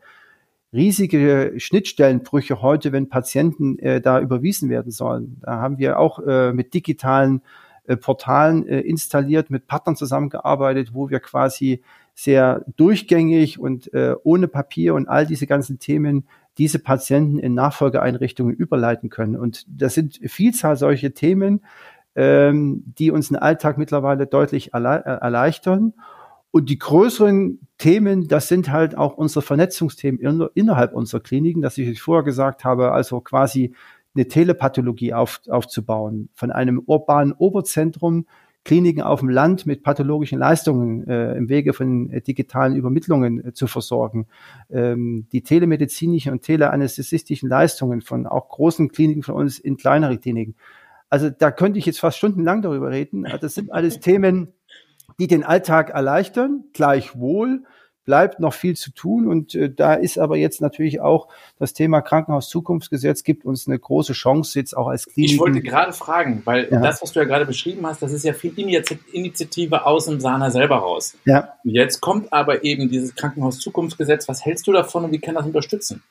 riesige 0.72 1.54
Schnittstellenbrüche 1.56 2.62
heute, 2.62 2.92
wenn 2.92 3.08
Patienten 3.08 3.78
äh, 3.78 4.00
da 4.00 4.20
überwiesen 4.20 4.70
werden 4.70 4.90
sollen. 4.90 5.38
Da 5.42 5.56
haben 5.60 5.78
wir 5.78 5.98
auch 5.98 6.18
äh, 6.20 6.52
mit 6.52 6.74
digitalen 6.74 7.42
äh, 7.84 7.96
Portalen 7.96 8.66
äh, 8.66 8.80
installiert, 8.80 9.50
mit 9.50 9.66
Partnern 9.66 9.96
zusammengearbeitet, 9.96 10.90
wo 10.94 11.10
wir 11.10 11.20
quasi 11.20 11.82
sehr 12.14 12.64
durchgängig 12.76 13.58
und 13.58 13.92
äh, 13.92 14.14
ohne 14.22 14.48
Papier 14.48 14.94
und 14.94 15.08
all 15.08 15.26
diese 15.26 15.46
ganzen 15.46 15.78
Themen 15.78 16.26
diese 16.58 16.78
Patienten 16.78 17.38
in 17.38 17.54
Nachfolgeeinrichtungen 17.54 18.54
überleiten 18.54 19.08
können. 19.08 19.36
Und 19.36 19.64
das 19.68 19.94
sind 19.94 20.20
Vielzahl 20.26 20.76
solche 20.76 21.12
Themen, 21.12 21.64
ähm, 22.14 22.82
die 22.98 23.10
uns 23.10 23.28
den 23.28 23.38
Alltag 23.38 23.78
mittlerweile 23.78 24.26
deutlich 24.26 24.74
äh, 24.74 24.78
erleichtern. 24.78 25.94
Und 26.52 26.68
die 26.68 26.78
größeren 26.78 27.66
Themen, 27.78 28.28
das 28.28 28.46
sind 28.46 28.70
halt 28.70 28.96
auch 28.96 29.16
unsere 29.16 29.42
Vernetzungsthemen 29.42 30.20
in, 30.20 30.46
innerhalb 30.54 30.92
unserer 30.92 31.22
Kliniken, 31.22 31.62
dass 31.62 31.78
ich 31.78 32.00
vorher 32.00 32.22
gesagt 32.22 32.64
habe, 32.64 32.92
also 32.92 33.20
quasi 33.20 33.74
eine 34.14 34.28
Telepathologie 34.28 35.14
auf, 35.14 35.40
aufzubauen, 35.48 36.28
von 36.34 36.52
einem 36.52 36.82
urbanen 36.84 37.32
Oberzentrum 37.32 38.26
Kliniken 38.64 39.02
auf 39.02 39.20
dem 39.20 39.28
Land 39.28 39.66
mit 39.66 39.82
pathologischen 39.82 40.38
Leistungen 40.38 41.06
äh, 41.08 41.34
im 41.34 41.48
Wege 41.48 41.72
von 41.72 42.10
äh, 42.10 42.20
digitalen 42.20 42.76
Übermittlungen 42.76 43.44
äh, 43.44 43.52
zu 43.54 43.66
versorgen, 43.66 44.26
ähm, 44.70 45.26
die 45.32 45.42
telemedizinischen 45.42 46.30
und 46.32 46.42
teleanästhesistischen 46.42 47.48
Leistungen 47.48 48.02
von 48.02 48.26
auch 48.26 48.48
großen 48.50 48.92
Kliniken 48.92 49.24
von 49.24 49.34
uns 49.34 49.58
in 49.58 49.76
kleinere 49.78 50.16
Kliniken. 50.18 50.54
Also 51.10 51.28
da 51.28 51.50
könnte 51.50 51.78
ich 51.78 51.86
jetzt 51.86 51.98
fast 51.98 52.18
stundenlang 52.18 52.62
darüber 52.62 52.90
reden. 52.90 53.26
Das 53.40 53.54
sind 53.54 53.72
alles 53.72 54.00
Themen, 54.00 54.54
die 55.18 55.26
den 55.26 55.44
Alltag 55.44 55.90
erleichtern, 55.90 56.64
gleichwohl 56.72 57.64
bleibt 58.04 58.40
noch 58.40 58.52
viel 58.52 58.74
zu 58.74 58.92
tun 58.92 59.28
und 59.28 59.54
äh, 59.54 59.72
da 59.72 59.94
ist 59.94 60.18
aber 60.18 60.36
jetzt 60.36 60.60
natürlich 60.60 61.00
auch 61.00 61.28
das 61.58 61.72
Thema 61.72 62.00
Krankenhaus-Zukunftsgesetz 62.00 63.22
gibt 63.22 63.44
uns 63.44 63.68
eine 63.68 63.78
große 63.78 64.12
Chance 64.12 64.58
jetzt 64.58 64.76
auch 64.76 64.88
als 64.88 65.06
Klinik. 65.06 65.32
Ich 65.32 65.38
wollte 65.38 65.60
gerade 65.60 65.92
fragen, 65.92 66.42
weil 66.44 66.68
ja. 66.70 66.80
das, 66.80 67.00
was 67.02 67.12
du 67.12 67.20
ja 67.20 67.26
gerade 67.26 67.46
beschrieben 67.46 67.86
hast, 67.86 68.02
das 68.02 68.12
ist 68.12 68.24
ja 68.24 68.32
viel 68.32 68.52
Initiative 69.12 69.86
aus 69.86 70.06
dem 70.06 70.20
Sana 70.20 70.50
selber 70.50 70.76
raus. 70.76 71.16
Ja. 71.24 71.54
Jetzt 71.62 72.00
kommt 72.00 72.32
aber 72.32 72.64
eben 72.64 72.88
dieses 72.88 73.14
Krankenhaus-Zukunftsgesetz. 73.14 74.28
Was 74.28 74.44
hältst 74.44 74.66
du 74.66 74.72
davon 74.72 75.04
und 75.04 75.12
wie 75.12 75.20
kann 75.20 75.36
das 75.36 75.46
unterstützen? 75.46 76.02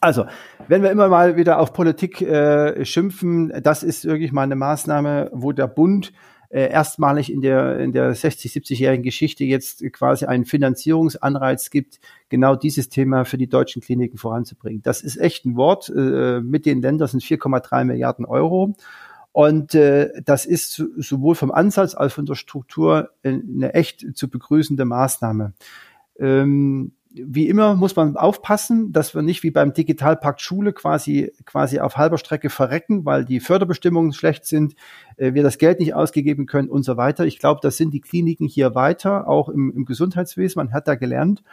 Also, 0.00 0.24
wenn 0.68 0.82
wir 0.82 0.90
immer 0.90 1.08
mal 1.08 1.36
wieder 1.36 1.58
auf 1.58 1.72
Politik 1.72 2.20
äh, 2.22 2.84
schimpfen, 2.84 3.52
das 3.62 3.82
ist 3.82 4.04
wirklich 4.04 4.32
mal 4.32 4.42
eine 4.42 4.56
Maßnahme, 4.56 5.30
wo 5.32 5.52
der 5.52 5.66
Bund 5.66 6.12
äh, 6.54 6.70
erstmalig 6.70 7.32
in 7.32 7.40
der, 7.40 7.80
in 7.80 7.90
der 7.90 8.14
60, 8.14 8.52
70-jährigen 8.52 9.02
Geschichte 9.02 9.42
jetzt 9.42 9.82
quasi 9.92 10.26
einen 10.26 10.44
Finanzierungsanreiz 10.44 11.68
gibt, 11.68 11.98
genau 12.28 12.54
dieses 12.54 12.88
Thema 12.88 13.24
für 13.24 13.38
die 13.38 13.48
deutschen 13.48 13.82
Kliniken 13.82 14.18
voranzubringen. 14.18 14.80
Das 14.80 15.00
ist 15.02 15.16
echt 15.16 15.44
ein 15.46 15.56
Wort. 15.56 15.88
Äh, 15.88 16.40
mit 16.40 16.64
den 16.64 16.80
Ländern 16.80 17.08
sind 17.08 17.24
4,3 17.24 17.84
Milliarden 17.84 18.24
Euro. 18.24 18.76
Und 19.32 19.74
äh, 19.74 20.12
das 20.24 20.46
ist 20.46 20.80
sowohl 20.96 21.34
vom 21.34 21.50
Ansatz 21.50 21.96
als 21.96 22.12
von 22.12 22.24
der 22.24 22.36
Struktur 22.36 23.10
eine 23.24 23.74
echt 23.74 24.16
zu 24.16 24.30
begrüßende 24.30 24.84
Maßnahme. 24.84 25.54
Ähm, 26.20 26.92
wie 27.14 27.48
immer 27.48 27.76
muss 27.76 27.94
man 27.94 28.16
aufpassen, 28.16 28.92
dass 28.92 29.14
wir 29.14 29.22
nicht 29.22 29.44
wie 29.44 29.52
beim 29.52 29.72
Digitalpakt 29.72 30.40
Schule 30.40 30.72
quasi, 30.72 31.32
quasi 31.44 31.78
auf 31.78 31.96
halber 31.96 32.18
Strecke 32.18 32.50
verrecken, 32.50 33.04
weil 33.04 33.24
die 33.24 33.38
Förderbestimmungen 33.38 34.12
schlecht 34.12 34.46
sind, 34.46 34.74
äh, 35.16 35.32
wir 35.34 35.44
das 35.44 35.58
Geld 35.58 35.78
nicht 35.78 35.94
ausgegeben 35.94 36.46
können 36.46 36.68
und 36.68 36.82
so 36.82 36.96
weiter. 36.96 37.24
Ich 37.24 37.38
glaube, 37.38 37.60
das 37.62 37.76
sind 37.76 37.94
die 37.94 38.00
Kliniken 38.00 38.48
hier 38.48 38.74
weiter, 38.74 39.28
auch 39.28 39.48
im, 39.48 39.72
im 39.74 39.84
Gesundheitswesen. 39.84 40.58
Man 40.58 40.72
hat 40.72 40.88
da 40.88 40.96
gelernt. 40.96 41.44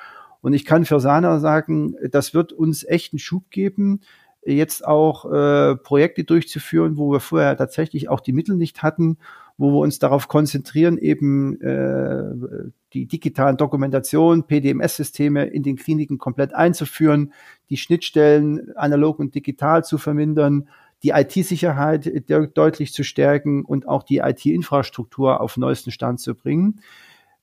Und 0.42 0.54
ich 0.54 0.66
kann 0.66 0.86
für 0.86 1.00
Sana 1.00 1.40
sagen, 1.40 1.96
das 2.10 2.34
wird 2.34 2.52
uns 2.52 2.84
echt 2.84 3.14
einen 3.14 3.20
Schub 3.20 3.52
geben, 3.52 4.02
jetzt 4.44 4.84
auch 4.86 5.32
äh, 5.32 5.76
Projekte 5.76 6.24
durchzuführen, 6.24 6.98
wo 6.98 7.12
wir 7.12 7.20
vorher 7.20 7.56
tatsächlich 7.56 8.10
auch 8.10 8.22
die 8.22 8.34
Mittel 8.34 8.56
nicht 8.56 8.82
hatten 8.82 9.18
wo 9.62 9.72
wir 9.72 9.80
uns 9.80 10.00
darauf 10.00 10.28
konzentrieren, 10.28 10.98
eben 10.98 11.62
äh, 11.62 12.70
die 12.94 13.06
digitalen 13.06 13.58
Dokumentation, 13.58 14.48
PDMS-Systeme 14.48 15.46
in 15.46 15.62
den 15.62 15.76
Kliniken 15.76 16.18
komplett 16.18 16.56
einzuführen, 16.56 17.32
die 17.70 17.78
Schnittstellen 17.78 18.76
analog 18.76 19.20
und 19.20 19.36
digital 19.36 19.84
zu 19.84 20.00
vermindern, 20.00 20.68
die 21.04 21.10
IT-Sicherheit 21.10 22.12
deutlich 22.56 22.92
zu 22.92 23.04
stärken 23.04 23.64
und 23.64 23.88
auch 23.88 24.02
die 24.02 24.18
IT-Infrastruktur 24.18 25.40
auf 25.40 25.58
neuesten 25.58 25.92
Stand 25.92 26.20
zu 26.20 26.34
bringen. 26.34 26.82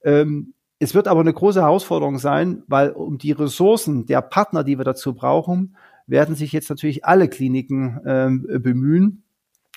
Ähm, 0.02 0.54
es 0.80 0.94
wird 0.96 1.06
aber 1.06 1.20
eine 1.20 1.32
große 1.32 1.60
Herausforderung 1.60 2.18
sein, 2.18 2.64
weil 2.66 2.90
um 2.90 3.18
die 3.18 3.32
Ressourcen 3.32 4.06
der 4.06 4.22
Partner, 4.22 4.64
die 4.64 4.76
wir 4.76 4.84
dazu 4.84 5.14
brauchen, 5.14 5.76
werden 6.08 6.34
sich 6.34 6.50
jetzt 6.50 6.70
natürlich 6.70 7.04
alle 7.04 7.28
Kliniken 7.28 8.00
ähm, 8.04 8.46
bemühen. 8.60 9.22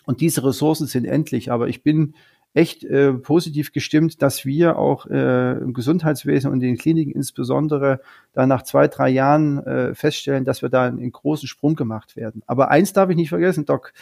Und 0.05 0.21
diese 0.21 0.43
Ressourcen 0.43 0.87
sind 0.87 1.05
endlich. 1.05 1.51
Aber 1.51 1.67
ich 1.67 1.83
bin 1.83 2.15
echt 2.53 2.83
äh, 2.83 3.13
positiv 3.13 3.71
gestimmt, 3.71 4.21
dass 4.21 4.45
wir 4.45 4.77
auch 4.77 5.05
äh, 5.05 5.57
im 5.57 5.73
Gesundheitswesen 5.73 6.51
und 6.51 6.61
in 6.61 6.69
den 6.71 6.77
Kliniken 6.77 7.13
insbesondere 7.13 8.01
da 8.33 8.45
nach 8.45 8.63
zwei, 8.63 8.87
drei 8.87 9.09
Jahren 9.09 9.65
äh, 9.65 9.95
feststellen, 9.95 10.43
dass 10.43 10.61
wir 10.61 10.69
da 10.69 10.85
einen, 10.85 10.99
einen 10.99 11.11
großen 11.11 11.47
Sprung 11.47 11.75
gemacht 11.75 12.15
werden. 12.15 12.43
Aber 12.47 12.69
eins 12.69 12.93
darf 12.93 13.09
ich 13.09 13.15
nicht 13.15 13.29
vergessen, 13.29 13.65
Doc. 13.65 13.93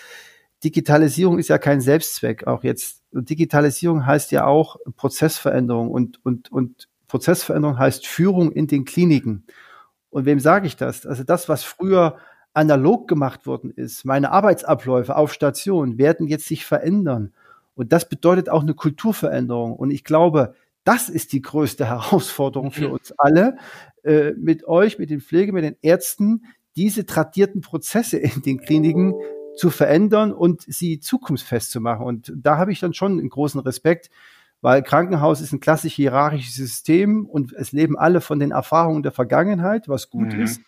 Digitalisierung 0.64 1.40
ist 1.40 1.48
ja 1.48 1.58
kein 1.58 1.80
Selbstzweck. 1.80 2.48
Auch 2.48 2.64
jetzt 2.64 3.04
Digitalisierung 3.12 4.06
heißt 4.06 4.32
ja 4.32 4.46
auch 4.46 4.78
Prozessveränderung 4.98 5.90
und, 5.90 6.20
und, 6.26 6.52
und 6.52 6.90
Prozessveränderung 7.08 7.78
heißt 7.78 8.06
Führung 8.06 8.52
in 8.52 8.68
den 8.68 8.84
Kliniken. 8.84 9.46
Und 10.10 10.26
wem 10.26 10.40
sage 10.40 10.68
ich 10.68 10.76
das? 10.76 11.06
Also 11.06 11.24
das, 11.24 11.48
was 11.50 11.64
früher 11.64 12.18
analog 12.54 13.08
gemacht 13.08 13.46
worden 13.46 13.72
ist, 13.72 14.06
meine 14.06 14.32
Arbeitsabläufe 14.32 15.16
auf 15.16 15.34
Station 15.34 15.98
werden 15.98 16.28
jetzt 16.28 16.48
sich 16.48 16.66
verändern. 16.66 17.34
Und 17.76 17.94
das 17.94 18.10
bedeutet 18.10 18.50
auch 18.50 18.62
eine 18.62 18.74
Kulturveränderung. 18.74 19.74
Und 19.74 19.92
ich 19.92 20.04
glaube, 20.04 20.56
das 20.84 21.10
ist 21.10 21.34
die 21.34 21.42
größte 21.42 21.86
Herausforderung 21.86 22.72
für 22.72 22.88
mhm. 22.88 22.94
uns 22.94 23.14
alle, 23.18 23.58
äh, 24.04 24.32
mit 24.32 24.68
euch, 24.68 25.00
mit 25.00 25.10
den 25.10 25.22
Pflege, 25.22 25.54
mit 25.54 25.64
den 25.64 25.78
Ärzten, 25.82 26.46
diese 26.76 27.06
tradierten 27.06 27.62
Prozesse 27.62 28.18
in 28.18 28.42
den 28.42 28.60
Kliniken 28.60 29.14
zu 29.56 29.70
verändern 29.70 30.32
und 30.32 30.62
sie 30.62 31.00
zukunftsfest 31.00 31.72
zu 31.72 31.82
machen. 31.82 32.06
Und 32.06 32.34
da 32.36 32.58
habe 32.58 32.72
ich 32.72 32.80
dann 32.80 32.94
schon 32.94 33.20
einen 33.20 33.30
großen 33.30 33.60
Respekt, 33.60 34.10
weil 34.62 34.84
Krankenhaus 34.84 35.42
ist 35.42 35.54
ein 35.54 35.60
klassisch 35.60 35.94
hierarchisches 35.94 36.56
System 36.56 37.26
und 37.26 37.54
es 37.54 37.72
leben 37.72 37.98
alle 37.98 38.22
von 38.22 38.40
den 38.40 38.52
Erfahrungen 38.52 39.04
der 39.04 39.12
Vergangenheit, 39.12 39.88
was 39.88 40.10
gut 40.10 40.34
mhm. 40.34 40.42
ist. 40.42 40.62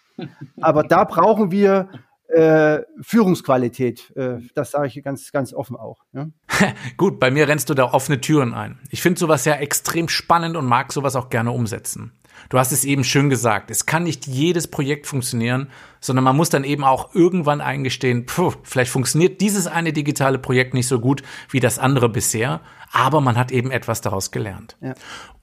Aber 0.61 0.83
da 0.83 1.03
brauchen 1.03 1.51
wir 1.51 1.89
äh, 2.31 2.81
Führungsqualität. 3.01 4.15
Äh, 4.15 4.37
das 4.55 4.71
sage 4.71 4.87
ich 4.87 5.03
ganz, 5.03 5.31
ganz 5.31 5.53
offen 5.53 5.75
auch. 5.75 6.05
Ja? 6.13 6.27
Gut, 6.97 7.19
bei 7.19 7.29
mir 7.29 7.47
rennst 7.47 7.69
du 7.69 7.73
da 7.73 7.91
offene 7.91 8.21
Türen 8.21 8.53
ein. 8.53 8.79
Ich 8.89 9.01
finde 9.01 9.19
sowas 9.19 9.45
ja 9.45 9.55
extrem 9.55 10.07
spannend 10.07 10.55
und 10.55 10.65
mag 10.65 10.93
sowas 10.93 11.15
auch 11.15 11.29
gerne 11.29 11.51
umsetzen. 11.51 12.13
Du 12.49 12.59
hast 12.59 12.71
es 12.71 12.83
eben 12.85 13.03
schön 13.03 13.29
gesagt. 13.29 13.71
Es 13.71 13.85
kann 13.85 14.03
nicht 14.03 14.27
jedes 14.27 14.67
Projekt 14.67 15.07
funktionieren, 15.07 15.69
sondern 15.99 16.23
man 16.23 16.35
muss 16.35 16.49
dann 16.49 16.63
eben 16.63 16.83
auch 16.83 17.13
irgendwann 17.15 17.61
eingestehen, 17.61 18.25
pfuh, 18.27 18.53
vielleicht 18.63 18.91
funktioniert 18.91 19.41
dieses 19.41 19.67
eine 19.67 19.93
digitale 19.93 20.39
Projekt 20.39 20.73
nicht 20.73 20.87
so 20.87 20.99
gut 20.99 21.23
wie 21.49 21.59
das 21.59 21.79
andere 21.79 22.09
bisher, 22.09 22.61
aber 22.91 23.21
man 23.21 23.37
hat 23.37 23.51
eben 23.51 23.71
etwas 23.71 24.01
daraus 24.01 24.31
gelernt. 24.31 24.77
Ja. 24.81 24.95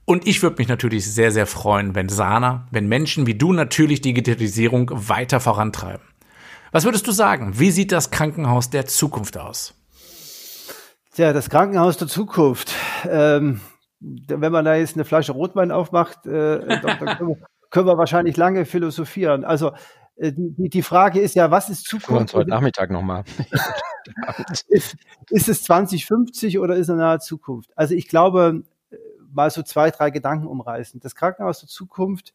Und 0.05 0.27
ich 0.27 0.41
würde 0.41 0.55
mich 0.57 0.67
natürlich 0.67 1.05
sehr, 1.05 1.31
sehr 1.31 1.45
freuen, 1.45 1.93
wenn 1.93 2.09
Sana, 2.09 2.67
wenn 2.71 2.87
Menschen 2.87 3.27
wie 3.27 3.35
du 3.35 3.53
natürlich 3.53 4.01
Digitalisierung 4.01 4.89
weiter 4.91 5.39
vorantreiben. 5.39 6.05
Was 6.71 6.83
würdest 6.83 7.07
du 7.07 7.11
sagen? 7.11 7.59
Wie 7.59 7.71
sieht 7.71 7.91
das 7.91 8.11
Krankenhaus 8.11 8.69
der 8.69 8.85
Zukunft 8.85 9.37
aus? 9.37 9.75
Tja, 11.15 11.33
das 11.33 11.49
Krankenhaus 11.49 11.97
der 11.97 12.07
Zukunft. 12.07 12.73
Ähm, 13.07 13.61
wenn 13.99 14.51
man 14.51 14.65
da 14.65 14.75
jetzt 14.75 14.95
eine 14.95 15.05
Flasche 15.05 15.33
Rotwein 15.33 15.71
aufmacht, 15.71 16.25
äh, 16.25 16.59
dann, 16.59 16.81
dann 16.81 17.17
können, 17.17 17.29
wir, 17.29 17.37
können, 17.69 17.87
wir, 17.87 17.97
wahrscheinlich 17.97 18.37
lange 18.37 18.65
philosophieren. 18.65 19.43
Also 19.43 19.71
äh, 20.15 20.31
die, 20.35 20.69
die 20.69 20.81
Frage 20.81 21.19
ist 21.19 21.35
ja, 21.35 21.51
was 21.51 21.69
ist 21.69 21.85
Zukunft? 21.85 22.21
Uns 22.21 22.33
heute 22.33 22.49
Nachmittag 22.49 22.91
nochmal. 22.91 23.23
ist, 24.67 24.95
ist 25.29 25.49
es 25.49 25.63
2050 25.63 26.59
oder 26.59 26.75
ist 26.75 26.83
es 26.83 26.89
eine 26.89 26.99
nahe 26.99 27.19
Zukunft? 27.19 27.71
Also 27.75 27.93
ich 27.95 28.07
glaube, 28.07 28.63
äh, 28.91 28.95
mal 29.31 29.49
so 29.51 29.63
zwei, 29.63 29.91
drei 29.91 30.09
Gedanken 30.11 30.47
umreißen. 30.47 30.99
Das 30.99 31.15
Krankenhaus 31.15 31.59
der 31.59 31.69
Zukunft 31.69 32.33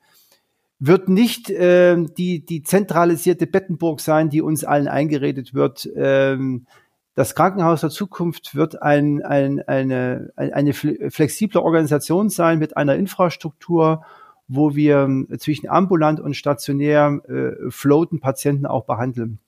wird 0.79 1.09
nicht 1.09 1.51
äh, 1.51 1.97
die, 1.97 2.45
die 2.45 2.63
zentralisierte 2.63 3.47
Bettenburg 3.47 4.01
sein, 4.01 4.29
die 4.29 4.43
uns 4.43 4.65
allen 4.65 4.89
eingeredet 4.89 5.55
wird. 5.55 5.89
Ähm, 5.97 6.67
das 7.15 7.35
Krankenhaus 7.35 7.81
der 7.81 7.91
Zukunft 7.91 8.55
wird 8.55 8.83
ein, 8.83 9.23
ein, 9.23 9.61
eine, 9.67 10.33
eine 10.37 10.75
flexible 10.75 11.61
Organisation 11.61 12.29
sein 12.29 12.59
mit 12.59 12.77
einer 12.77 12.97
Infrastruktur, 12.97 14.05
wo 14.49 14.75
wir 14.75 15.09
äh, 15.31 15.39
zwischen 15.39 15.69
ambulant 15.69 16.21
und 16.21 16.35
stationär 16.35 17.21
äh, 17.29 17.71
floaten 17.71 18.21
Patienten 18.21 18.67
auch 18.67 18.85
behandeln. 18.85 19.39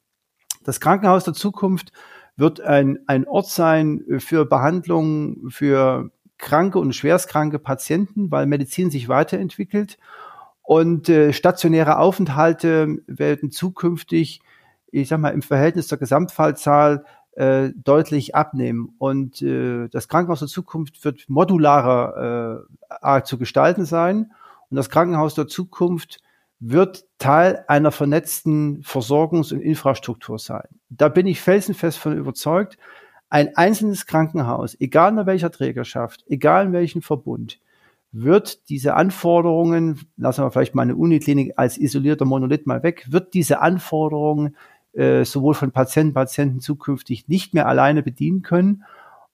Das 0.64 0.80
Krankenhaus 0.80 1.24
der 1.24 1.34
Zukunft 1.34 1.92
wird 2.36 2.60
ein, 2.60 2.98
ein 3.06 3.26
Ort 3.26 3.48
sein 3.48 4.04
für 4.18 4.44
Behandlung 4.44 5.48
für 5.48 6.10
kranke 6.38 6.78
und 6.78 6.94
schwerstkranke 6.94 7.58
Patienten, 7.58 8.30
weil 8.30 8.46
Medizin 8.46 8.90
sich 8.90 9.08
weiterentwickelt 9.08 9.98
und 10.62 11.08
äh, 11.08 11.32
stationäre 11.32 11.98
Aufenthalte 11.98 12.98
werden 13.06 13.50
zukünftig, 13.50 14.40
ich 14.90 15.08
sag 15.08 15.20
mal, 15.20 15.30
im 15.30 15.42
Verhältnis 15.42 15.88
zur 15.88 15.98
Gesamtfallzahl 15.98 17.04
äh, 17.36 17.70
deutlich 17.76 18.34
abnehmen. 18.34 18.94
Und 18.98 19.42
äh, 19.42 19.88
das 19.88 20.08
Krankenhaus 20.08 20.40
der 20.40 20.48
Zukunft 20.48 21.04
wird 21.04 21.24
modularer 21.28 22.64
äh, 23.02 23.22
zu 23.24 23.38
gestalten 23.38 23.84
sein. 23.84 24.32
Und 24.70 24.76
das 24.76 24.90
Krankenhaus 24.90 25.34
der 25.34 25.46
Zukunft 25.46 26.22
wird 26.58 27.04
Teil 27.18 27.64
einer 27.68 27.92
vernetzten 27.92 28.82
Versorgungs- 28.82 29.52
und 29.52 29.60
Infrastruktur 29.60 30.38
sein. 30.38 30.66
Da 30.88 31.08
bin 31.08 31.26
ich 31.26 31.40
felsenfest 31.40 31.98
von 31.98 32.16
überzeugt. 32.16 32.78
Ein 33.28 33.56
einzelnes 33.56 34.06
Krankenhaus, 34.06 34.74
egal 34.80 35.18
in 35.18 35.26
welcher 35.26 35.50
Trägerschaft, 35.50 36.24
egal 36.28 36.66
in 36.66 36.72
welchem 36.72 37.02
Verbund, 37.02 37.60
wird 38.12 38.70
diese 38.70 38.94
Anforderungen, 38.94 40.00
lassen 40.16 40.42
wir 40.42 40.50
vielleicht 40.50 40.74
mal 40.74 40.82
eine 40.82 40.96
Uniklinik 40.96 41.52
als 41.56 41.76
isolierter 41.76 42.24
Monolith 42.24 42.66
mal 42.66 42.82
weg, 42.82 43.04
wird 43.10 43.34
diese 43.34 43.60
Anforderungen 43.60 44.56
äh, 44.96 45.24
sowohl 45.24 45.54
von 45.54 45.72
Patienten, 45.72 46.14
Patienten 46.14 46.60
zukünftig 46.60 47.28
nicht 47.28 47.54
mehr 47.54 47.68
alleine 47.68 48.02
bedienen 48.02 48.42
können. 48.42 48.84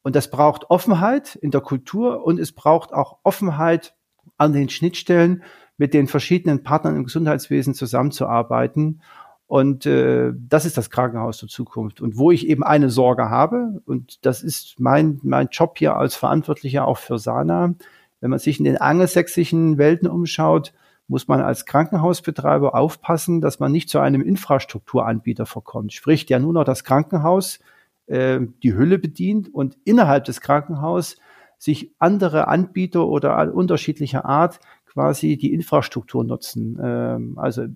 Und 0.03 0.17
das 0.17 0.31
braucht 0.31 0.71
Offenheit 0.71 1.37
in 1.37 1.53
der 1.53 1.61
Kultur 1.61 2.25
und 2.25 2.41
es 2.41 2.53
braucht 2.53 2.93
auch 2.93 3.19
Offenheit 3.23 3.95
an 4.37 4.53
den 4.53 4.69
Schnittstellen 4.69 5.45
mit 5.79 5.95
den 5.95 6.09
verschiedenen 6.09 6.63
Partnern 6.63 6.97
im 6.97 7.05
Gesundheitswesen 7.05 7.75
zusammenzuarbeiten. 7.75 9.03
Und 9.47 9.87
äh, 9.87 10.33
das 10.35 10.65
ist 10.65 10.77
das 10.77 10.91
Krankenhaus 10.91 11.39
der 11.39 11.49
Zukunft. 11.49 12.01
Und 12.01 12.17
wo 12.17 12.31
ich 12.31 12.49
eben 12.49 12.65
eine 12.65 12.91
Sorge 12.91 13.31
habe, 13.31 13.83
und 13.87 14.25
das 14.25 14.43
ist 14.43 14.81
mein, 14.81 15.21
mein 15.23 15.49
Job 15.53 15.79
hier 15.79 15.97
als 15.97 16.17
Verantwortlicher 16.17 16.87
auch 16.87 16.99
für 16.99 17.19
Sana, 17.19 17.75
wenn 18.21 18.31
man 18.31 18.39
sich 18.39 18.59
in 18.59 18.65
den 18.65 18.79
angelsächsischen 18.79 19.79
Welten 19.79 20.09
umschaut, 20.09 20.73
muss 21.13 21.29
man 21.29 21.43
als 21.43 21.67
Krankenhausbetreiber 21.67 22.75
aufpassen, 22.75 23.43
dass 23.43 23.61
man 23.61 23.71
nicht 23.71 23.91
zu 23.91 23.99
einem 23.99 24.23
Infrastrukturanbieter 24.23 25.45
verkommt. 25.45 25.93
Sprich, 25.93 26.25
der 26.25 26.41
nur 26.41 26.55
noch 26.55 26.65
das 26.65 26.85
Krankenhaus, 26.85 27.61
äh, 28.07 28.41
die 28.63 28.75
Hülle 28.75 28.99
bedient 28.99 29.53
und 29.53 29.77
innerhalb 29.85 30.25
des 30.25 30.41
Krankenhauses 30.41 31.19
sich 31.59 31.93
andere 31.99 32.49
Anbieter 32.49 33.07
oder 33.07 33.55
unterschiedlicher 33.55 34.25
Art 34.25 34.59
quasi 34.87 35.37
die 35.37 35.53
Infrastruktur 35.53 36.25
nutzen. 36.25 36.81
Ähm, 36.83 37.39
also 37.39 37.67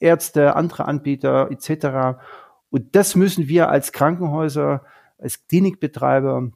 Ärzte, 0.00 0.56
andere 0.56 0.86
Anbieter 0.86 1.48
etc. 1.52 2.18
Und 2.70 2.96
das 2.96 3.14
müssen 3.14 3.46
wir 3.46 3.68
als 3.68 3.92
Krankenhäuser, 3.92 4.84
als 5.16 5.46
Klinikbetreiber 5.46 6.50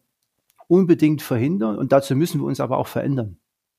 unbedingt 0.66 1.22
verhindern 1.22 1.78
und 1.78 1.92
dazu 1.92 2.16
müssen 2.16 2.40
wir 2.40 2.46
uns 2.46 2.58
aber 2.58 2.78
auch 2.78 2.88
verändern. 2.88 3.36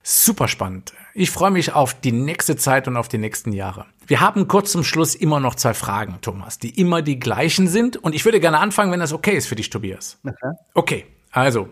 Super 0.07 0.47
spannend. 0.47 0.93
Ich 1.15 1.31
freue 1.31 1.49
mich 1.49 1.73
auf 1.73 1.99
die 1.99 2.11
nächste 2.11 2.55
Zeit 2.55 2.87
und 2.87 2.95
auf 2.95 3.07
die 3.07 3.17
nächsten 3.17 3.51
Jahre. 3.51 3.87
Wir 4.05 4.21
haben 4.21 4.47
kurz 4.47 4.71
zum 4.71 4.83
Schluss 4.83 5.15
immer 5.15 5.39
noch 5.39 5.55
zwei 5.55 5.73
Fragen, 5.73 6.19
Thomas, 6.21 6.59
die 6.59 6.79
immer 6.79 7.01
die 7.01 7.17
gleichen 7.17 7.67
sind. 7.67 7.97
Und 7.97 8.13
ich 8.13 8.23
würde 8.23 8.39
gerne 8.39 8.59
anfangen, 8.59 8.91
wenn 8.91 8.99
das 8.99 9.13
okay 9.13 9.35
ist 9.35 9.47
für 9.47 9.55
dich, 9.55 9.71
Tobias. 9.71 10.19
Okay, 10.23 10.53
okay 10.75 11.05
also, 11.31 11.69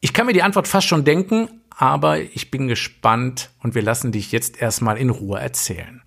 ich 0.00 0.12
kann 0.12 0.26
mir 0.26 0.34
die 0.34 0.42
Antwort 0.42 0.68
fast 0.68 0.86
schon 0.86 1.06
denken, 1.06 1.48
aber 1.74 2.20
ich 2.20 2.50
bin 2.50 2.68
gespannt 2.68 3.48
und 3.62 3.74
wir 3.74 3.80
lassen 3.80 4.12
dich 4.12 4.32
jetzt 4.32 4.60
erstmal 4.60 4.98
in 4.98 5.08
Ruhe 5.08 5.40
erzählen. 5.40 6.02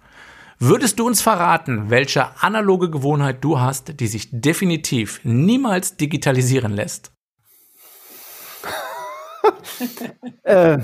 Würdest 0.60 1.00
du 1.00 1.08
uns 1.08 1.24
verraten, 1.24 1.90
welche 1.90 2.40
analoge 2.44 2.92
Gewohnheit 2.92 3.44
du 3.44 3.60
hast, 3.60 4.00
die 4.00 4.08
sich 4.08 4.30
definitiv 4.30 5.20
niemals 5.24 5.98
digitalisieren 5.98 6.74
lässt? 6.74 7.12
äh, 10.44 10.78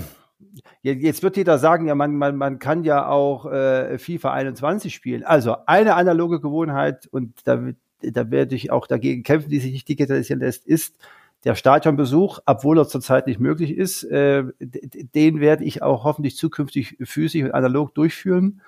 jetzt 0.81 1.23
wird 1.23 1.37
jeder 1.37 1.57
sagen, 1.57 1.87
ja, 1.87 1.95
man, 1.95 2.15
man, 2.15 2.35
man 2.35 2.59
kann 2.59 2.83
ja 2.83 3.07
auch 3.07 3.45
äh, 3.51 3.97
FIFA 3.97 4.33
21 4.33 4.93
spielen. 4.93 5.23
Also 5.23 5.57
eine 5.65 5.95
analoge 5.95 6.39
Gewohnheit, 6.39 7.07
und 7.07 7.33
da, 7.45 7.61
da 8.01 8.31
werde 8.31 8.55
ich 8.55 8.71
auch 8.71 8.87
dagegen 8.87 9.23
kämpfen, 9.23 9.49
die 9.49 9.59
sich 9.59 9.73
nicht 9.73 9.87
digitalisieren 9.87 10.39
lässt, 10.39 10.65
ist 10.65 10.97
der 11.45 11.55
Stadionbesuch, 11.55 12.39
obwohl 12.45 12.79
er 12.79 12.87
zurzeit 12.87 13.27
nicht 13.27 13.39
möglich 13.39 13.71
ist. 13.77 14.03
Äh, 14.03 14.45
den 14.59 15.39
werde 15.39 15.63
ich 15.63 15.83
auch 15.83 16.03
hoffentlich 16.03 16.37
zukünftig 16.37 16.97
physisch 17.03 17.43
und 17.43 17.51
analog 17.51 17.93
durchführen. 17.93 18.61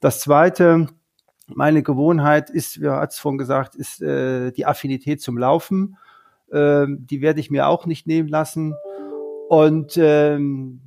Das 0.00 0.20
zweite, 0.20 0.88
meine 1.46 1.82
Gewohnheit 1.82 2.50
ist, 2.50 2.80
wie 2.80 2.88
hat 2.88 3.12
es 3.12 3.18
vorhin 3.18 3.38
gesagt, 3.38 3.76
ist 3.76 4.02
äh, 4.02 4.50
die 4.50 4.66
Affinität 4.66 5.22
zum 5.22 5.38
Laufen. 5.38 5.96
Äh, 6.50 6.86
die 6.88 7.20
werde 7.20 7.40
ich 7.40 7.50
mir 7.50 7.68
auch 7.68 7.86
nicht 7.86 8.06
nehmen 8.06 8.28
lassen. 8.28 8.74
Und 9.48 9.96
ähm, 9.96 10.80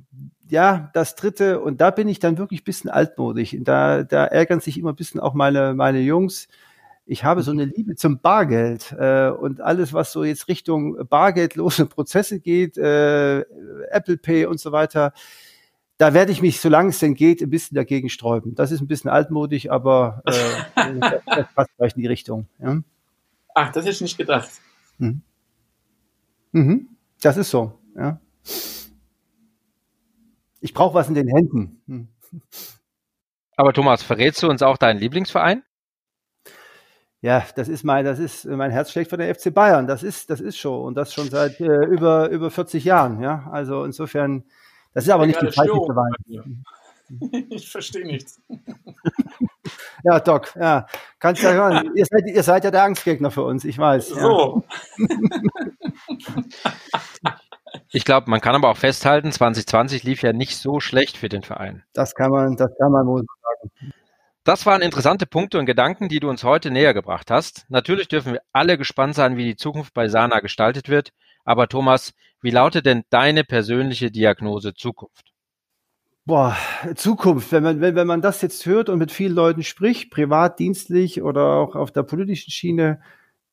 ja, 0.50 0.90
das 0.94 1.14
dritte, 1.14 1.60
und 1.60 1.80
da 1.80 1.90
bin 1.90 2.08
ich 2.08 2.18
dann 2.18 2.38
wirklich 2.38 2.62
ein 2.62 2.64
bisschen 2.64 2.90
altmodig. 2.90 3.56
Und 3.56 3.64
da, 3.64 4.02
da 4.02 4.24
ärgern 4.24 4.60
sich 4.60 4.78
immer 4.78 4.92
ein 4.92 4.96
bisschen 4.96 5.20
auch 5.20 5.34
meine, 5.34 5.74
meine 5.74 6.00
Jungs. 6.00 6.48
Ich 7.06 7.24
habe 7.24 7.42
so 7.42 7.50
eine 7.50 7.64
Liebe 7.64 7.96
zum 7.96 8.20
Bargeld 8.20 8.94
äh, 8.98 9.30
und 9.30 9.60
alles, 9.60 9.92
was 9.92 10.12
so 10.12 10.24
jetzt 10.24 10.48
Richtung 10.48 10.96
bargeldlose 11.08 11.86
Prozesse 11.86 12.40
geht, 12.40 12.76
äh, 12.76 13.40
Apple 13.90 14.18
Pay 14.18 14.46
und 14.46 14.60
so 14.60 14.72
weiter. 14.72 15.12
Da 15.96 16.14
werde 16.14 16.32
ich 16.32 16.42
mich, 16.42 16.60
solange 16.60 16.90
es 16.90 16.98
denn 16.98 17.14
geht, 17.14 17.42
ein 17.42 17.50
bisschen 17.50 17.74
dagegen 17.74 18.08
sträuben. 18.08 18.54
Das 18.54 18.70
ist 18.70 18.80
ein 18.80 18.86
bisschen 18.86 19.10
altmodig, 19.10 19.72
aber 19.72 20.22
äh, 20.26 21.00
das 21.26 21.46
passt 21.54 21.70
vielleicht 21.76 21.96
in 21.96 22.02
die 22.02 22.08
Richtung. 22.08 22.46
Ja? 22.62 22.80
Ach, 23.54 23.72
das 23.72 23.86
ich 23.86 24.00
nicht 24.00 24.16
gedacht. 24.16 24.50
Mhm. 24.98 25.22
Mhm. 26.52 26.88
Das 27.20 27.36
ist 27.36 27.50
so, 27.50 27.78
ja. 27.96 28.20
Ich 30.60 30.74
brauche 30.74 30.94
was 30.94 31.08
in 31.08 31.14
den 31.14 31.28
Händen. 31.28 31.82
Hm. 31.86 32.08
Aber 33.56 33.72
Thomas, 33.72 34.02
verrätst 34.02 34.42
du 34.42 34.48
uns 34.48 34.62
auch 34.62 34.76
deinen 34.76 34.98
Lieblingsverein? 34.98 35.62
Ja, 37.20 37.44
das 37.56 37.68
ist 37.68 37.82
mein, 37.82 38.04
das 38.04 38.20
ist 38.20 38.44
mein 38.44 38.70
Herz 38.70 38.92
schlägt 38.92 39.10
für 39.10 39.16
den 39.16 39.34
FC 39.34 39.52
Bayern. 39.52 39.88
Das 39.88 40.04
ist, 40.04 40.30
das 40.30 40.40
ist 40.40 40.56
schon 40.56 40.84
und 40.84 40.94
das 40.94 41.12
schon 41.12 41.28
seit 41.28 41.60
äh, 41.60 41.84
über 41.86 42.28
über 42.28 42.50
40 42.50 42.84
Jahren. 42.84 43.20
Ja, 43.20 43.48
also 43.50 43.84
insofern, 43.84 44.44
das 44.94 45.04
ist 45.04 45.10
aber 45.10 45.26
nicht 45.26 45.42
die 45.42 45.50
falsche 45.50 45.72
Wein. 45.72 46.64
Ich 47.50 47.70
verstehe 47.70 48.06
nichts. 48.06 48.40
Ja, 50.04 50.20
Doc, 50.20 50.54
ja, 50.54 50.86
kannst 51.18 51.42
ja 51.42 51.52
hören. 51.52 51.90
Ihr 51.94 52.06
seid, 52.06 52.22
ihr 52.26 52.42
seid 52.42 52.64
ja 52.64 52.70
der 52.70 52.84
Angstgegner 52.84 53.30
für 53.32 53.42
uns, 53.42 53.64
ich 53.64 53.76
weiß. 53.76 54.08
So. 54.08 54.62
Ja. 54.96 55.08
Ich 57.90 58.04
glaube, 58.04 58.30
man 58.30 58.40
kann 58.40 58.54
aber 58.54 58.68
auch 58.68 58.76
festhalten, 58.76 59.32
2020 59.32 60.02
lief 60.02 60.22
ja 60.22 60.32
nicht 60.32 60.56
so 60.56 60.78
schlecht 60.80 61.16
für 61.16 61.28
den 61.28 61.42
Verein. 61.42 61.84
Das 61.94 62.14
kann 62.14 62.30
man, 62.30 62.56
das 62.56 62.70
kann 62.78 62.92
man 62.92 63.06
wohl 63.06 63.24
sagen. 63.24 63.92
Das 64.44 64.66
waren 64.66 64.82
interessante 64.82 65.26
Punkte 65.26 65.58
und 65.58 65.66
Gedanken, 65.66 66.08
die 66.08 66.20
du 66.20 66.28
uns 66.28 66.44
heute 66.44 66.70
näher 66.70 66.94
gebracht 66.94 67.30
hast. 67.30 67.66
Natürlich 67.68 68.08
dürfen 68.08 68.34
wir 68.34 68.42
alle 68.52 68.78
gespannt 68.78 69.14
sein, 69.14 69.36
wie 69.36 69.44
die 69.44 69.56
Zukunft 69.56 69.94
bei 69.94 70.08
Sana 70.08 70.40
gestaltet 70.40 70.88
wird. 70.88 71.10
Aber 71.44 71.68
Thomas, 71.68 72.12
wie 72.40 72.50
lautet 72.50 72.86
denn 72.86 73.04
deine 73.10 73.44
persönliche 73.44 74.10
Diagnose 74.10 74.74
Zukunft? 74.74 75.32
Boah, 76.24 76.56
Zukunft, 76.94 77.52
wenn 77.52 77.62
man, 77.62 77.80
wenn, 77.80 77.94
wenn 77.94 78.06
man 78.06 78.20
das 78.20 78.42
jetzt 78.42 78.66
hört 78.66 78.90
und 78.90 78.98
mit 78.98 79.12
vielen 79.12 79.34
Leuten 79.34 79.62
spricht, 79.62 80.10
privat, 80.10 80.58
dienstlich 80.58 81.22
oder 81.22 81.54
auch 81.54 81.74
auf 81.74 81.90
der 81.90 82.02
politischen 82.02 82.50
Schiene, 82.50 83.00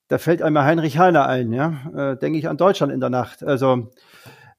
da 0.07 0.17
fällt 0.17 0.41
einmal 0.41 0.65
Heinrich 0.65 0.97
Heine 0.97 1.25
ein, 1.25 1.51
ja. 1.51 1.91
Äh, 1.95 2.17
Denke 2.17 2.37
ich 2.39 2.47
an 2.47 2.57
Deutschland 2.57 2.93
in 2.93 2.99
der 2.99 3.09
Nacht. 3.09 3.43
Also 3.43 3.91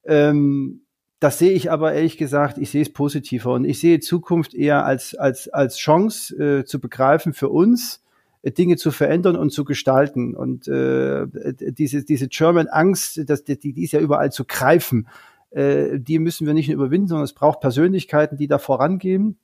ähm, 0.05 0.81
das 1.19 1.39
sehe 1.39 1.51
ich 1.51 1.71
aber 1.71 1.93
ehrlich 1.93 2.17
gesagt, 2.17 2.57
ich 2.57 2.69
sehe 2.69 2.83
es 2.83 2.93
positiver 2.93 3.53
und 3.53 3.65
ich 3.65 3.79
sehe 3.79 3.99
Zukunft 3.99 4.53
eher 4.53 4.85
als, 4.85 5.15
als, 5.15 5.49
als 5.49 5.77
Chance 5.77 6.35
äh, 6.35 6.65
zu 6.65 6.79
begreifen 6.79 7.33
für 7.33 7.49
uns, 7.49 8.03
äh, 8.43 8.51
Dinge 8.51 8.77
zu 8.77 8.91
verändern 8.91 9.35
und 9.35 9.51
zu 9.51 9.65
gestalten. 9.65 10.35
Und 10.35 10.67
äh, 10.67 11.25
diese, 11.71 12.03
diese 12.03 12.27
German 12.27 12.67
Angst, 12.67 13.21
das, 13.25 13.43
die, 13.43 13.57
die 13.57 13.83
ist 13.83 13.93
ja 13.93 13.99
überall 13.99 14.31
zu 14.31 14.45
greifen, 14.45 15.07
äh, 15.49 15.99
die 15.99 16.19
müssen 16.19 16.45
wir 16.45 16.53
nicht 16.53 16.67
nur 16.67 16.75
überwinden, 16.75 17.07
sondern 17.07 17.25
es 17.25 17.33
braucht 17.33 17.61
Persönlichkeiten, 17.61 18.37
die 18.37 18.47
da 18.47 18.59
vorangehen. 18.59 19.39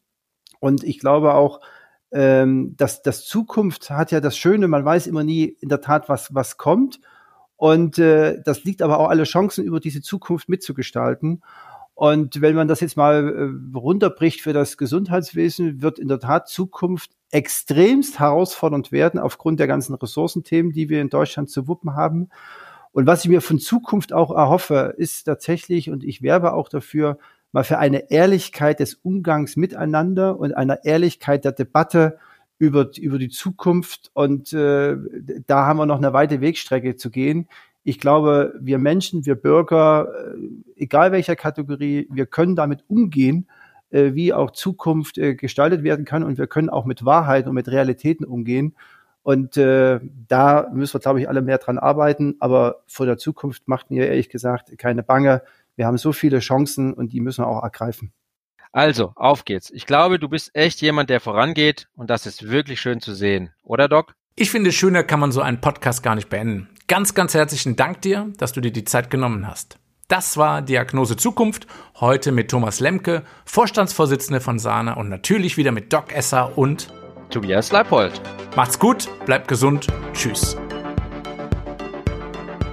Und 0.59 0.83
ich 0.83 0.99
glaube 0.99 1.33
auch, 1.33 1.59
ähm, 2.13 2.75
dass 2.77 3.01
das 3.01 3.25
Zukunft 3.25 3.89
hat 3.89 4.11
ja 4.11 4.21
das 4.21 4.37
Schöne, 4.37 4.67
man 4.67 4.85
weiß 4.85 5.07
immer 5.07 5.23
nie 5.23 5.57
in 5.59 5.69
der 5.69 5.81
Tat, 5.81 6.09
was, 6.09 6.33
was 6.33 6.57
kommt. 6.57 6.99
Und 7.57 7.97
äh, 7.97 8.41
das 8.43 8.63
liegt 8.63 8.81
aber 8.81 8.99
auch 8.99 9.09
alle 9.09 9.23
Chancen, 9.23 9.65
über 9.65 9.79
diese 9.79 10.01
Zukunft 10.01 10.47
mitzugestalten. 10.47 11.41
Und 11.95 12.41
wenn 12.41 12.55
man 12.55 12.67
das 12.67 12.81
jetzt 12.81 12.97
mal 12.97 13.27
äh, 13.73 13.77
runterbricht 13.77 14.41
für 14.41 14.53
das 14.53 14.77
Gesundheitswesen, 14.77 15.81
wird 15.81 15.99
in 15.99 16.07
der 16.07 16.19
Tat 16.19 16.49
Zukunft 16.49 17.11
extremst 17.31 18.19
herausfordernd 18.19 18.91
werden 18.91 19.19
aufgrund 19.19 19.59
der 19.59 19.67
ganzen 19.67 19.95
Ressourcenthemen, 19.95 20.71
die 20.71 20.89
wir 20.89 21.01
in 21.01 21.09
Deutschland 21.09 21.49
zu 21.49 21.67
wuppen 21.67 21.95
haben. 21.95 22.29
Und 22.91 23.07
was 23.07 23.23
ich 23.23 23.29
mir 23.29 23.41
von 23.41 23.57
Zukunft 23.57 24.13
auch 24.13 24.29
erhoffe, 24.31 24.93
ist 24.97 25.23
tatsächlich, 25.23 25.89
und 25.89 26.03
ich 26.03 26.21
werbe 26.21 26.53
auch 26.53 26.69
dafür, 26.69 27.17
mal 27.53 27.63
für 27.63 27.77
eine 27.79 28.11
Ehrlichkeit 28.11 28.81
des 28.81 28.95
Umgangs 28.95 29.55
miteinander 29.55 30.37
und 30.37 30.57
einer 30.57 30.83
Ehrlichkeit 30.83 31.45
der 31.45 31.53
Debatte 31.53 32.17
über, 32.57 32.89
über 32.97 33.19
die 33.19 33.29
Zukunft. 33.29 34.11
Und 34.13 34.51
äh, 34.51 34.97
da 35.47 35.65
haben 35.65 35.77
wir 35.77 35.85
noch 35.85 35.99
eine 35.99 36.13
weite 36.13 36.41
Wegstrecke 36.41 36.97
zu 36.97 37.09
gehen. 37.09 37.47
Ich 37.83 37.99
glaube, 37.99 38.53
wir 38.59 38.79
Menschen, 38.79 39.25
wir 39.25 39.35
Bürger, 39.35 40.07
äh, 40.33 40.83
egal 40.83 41.11
welcher 41.11 41.35
Kategorie, 41.35 42.07
wir 42.11 42.25
können 42.25 42.55
damit 42.55 42.83
umgehen, 42.87 43.47
äh, 43.91 44.13
wie 44.13 44.33
auch 44.33 44.51
Zukunft 44.51 45.17
äh, 45.17 45.35
gestaltet 45.35 45.83
werden 45.83 46.05
kann. 46.05 46.23
Und 46.23 46.37
wir 46.37 46.47
können 46.47 46.69
auch 46.69 46.85
mit 46.85 47.05
Wahrheit 47.05 47.45
und 47.45 47.53
mit 47.53 47.67
Realitäten 47.67 48.25
umgehen. 48.25 48.75
Und 49.21 49.57
äh, 49.57 49.99
da 50.27 50.69
müssen 50.73 50.95
wir, 50.95 50.99
glaube 50.99 51.21
ich, 51.21 51.29
alle 51.29 51.41
mehr 51.41 51.59
dran 51.59 51.77
arbeiten. 51.77 52.35
Aber 52.39 52.81
vor 52.87 53.05
der 53.05 53.17
Zukunft 53.17 53.67
macht 53.67 53.91
mir 53.91 54.07
ehrlich 54.07 54.29
gesagt 54.29 54.75
keine 54.77 55.03
Bange. 55.03 55.43
Wir 55.75 55.87
haben 55.87 55.97
so 55.97 56.13
viele 56.13 56.39
Chancen 56.39 56.93
und 56.93 57.13
die 57.13 57.19
müssen 57.19 57.43
wir 57.43 57.47
auch 57.47 57.63
ergreifen. 57.63 58.13
Also, 58.71 59.13
auf 59.15 59.45
geht's. 59.45 59.69
Ich 59.69 59.85
glaube, 59.85 60.17
du 60.17 60.27
bist 60.29 60.55
echt 60.55 60.81
jemand, 60.81 61.09
der 61.09 61.19
vorangeht 61.19 61.87
und 61.95 62.09
das 62.09 62.25
ist 62.25 62.49
wirklich 62.49 62.81
schön 62.81 63.01
zu 63.01 63.13
sehen. 63.13 63.51
Oder, 63.63 63.87
Doc? 63.87 64.15
Ich 64.35 64.49
finde, 64.49 64.71
schöner 64.71 65.03
kann 65.03 65.19
man 65.19 65.31
so 65.31 65.41
einen 65.41 65.61
Podcast 65.61 66.01
gar 66.01 66.15
nicht 66.15 66.29
beenden. 66.29 66.69
Ganz, 66.87 67.13
ganz 67.13 67.35
herzlichen 67.35 67.75
Dank 67.75 68.01
dir, 68.01 68.31
dass 68.37 68.51
du 68.51 68.61
dir 68.61 68.71
die 68.71 68.83
Zeit 68.83 69.11
genommen 69.11 69.47
hast. 69.47 69.77
Das 70.07 70.37
war 70.37 70.61
Diagnose 70.61 71.17
Zukunft, 71.17 71.67
heute 71.99 72.31
mit 72.31 72.49
Thomas 72.49 72.79
Lemke, 72.79 73.23
Vorstandsvorsitzende 73.45 74.41
von 74.41 74.59
Sana 74.59 74.93
und 74.93 75.09
natürlich 75.09 75.55
wieder 75.55 75.71
mit 75.71 75.93
Doc 75.93 76.13
Esser 76.13 76.57
und 76.57 76.91
Tobias 77.29 77.71
Leipold. 77.71 78.21
Macht's 78.55 78.77
gut, 78.77 79.07
bleibt 79.25 79.47
gesund, 79.47 79.87
tschüss. 80.13 80.57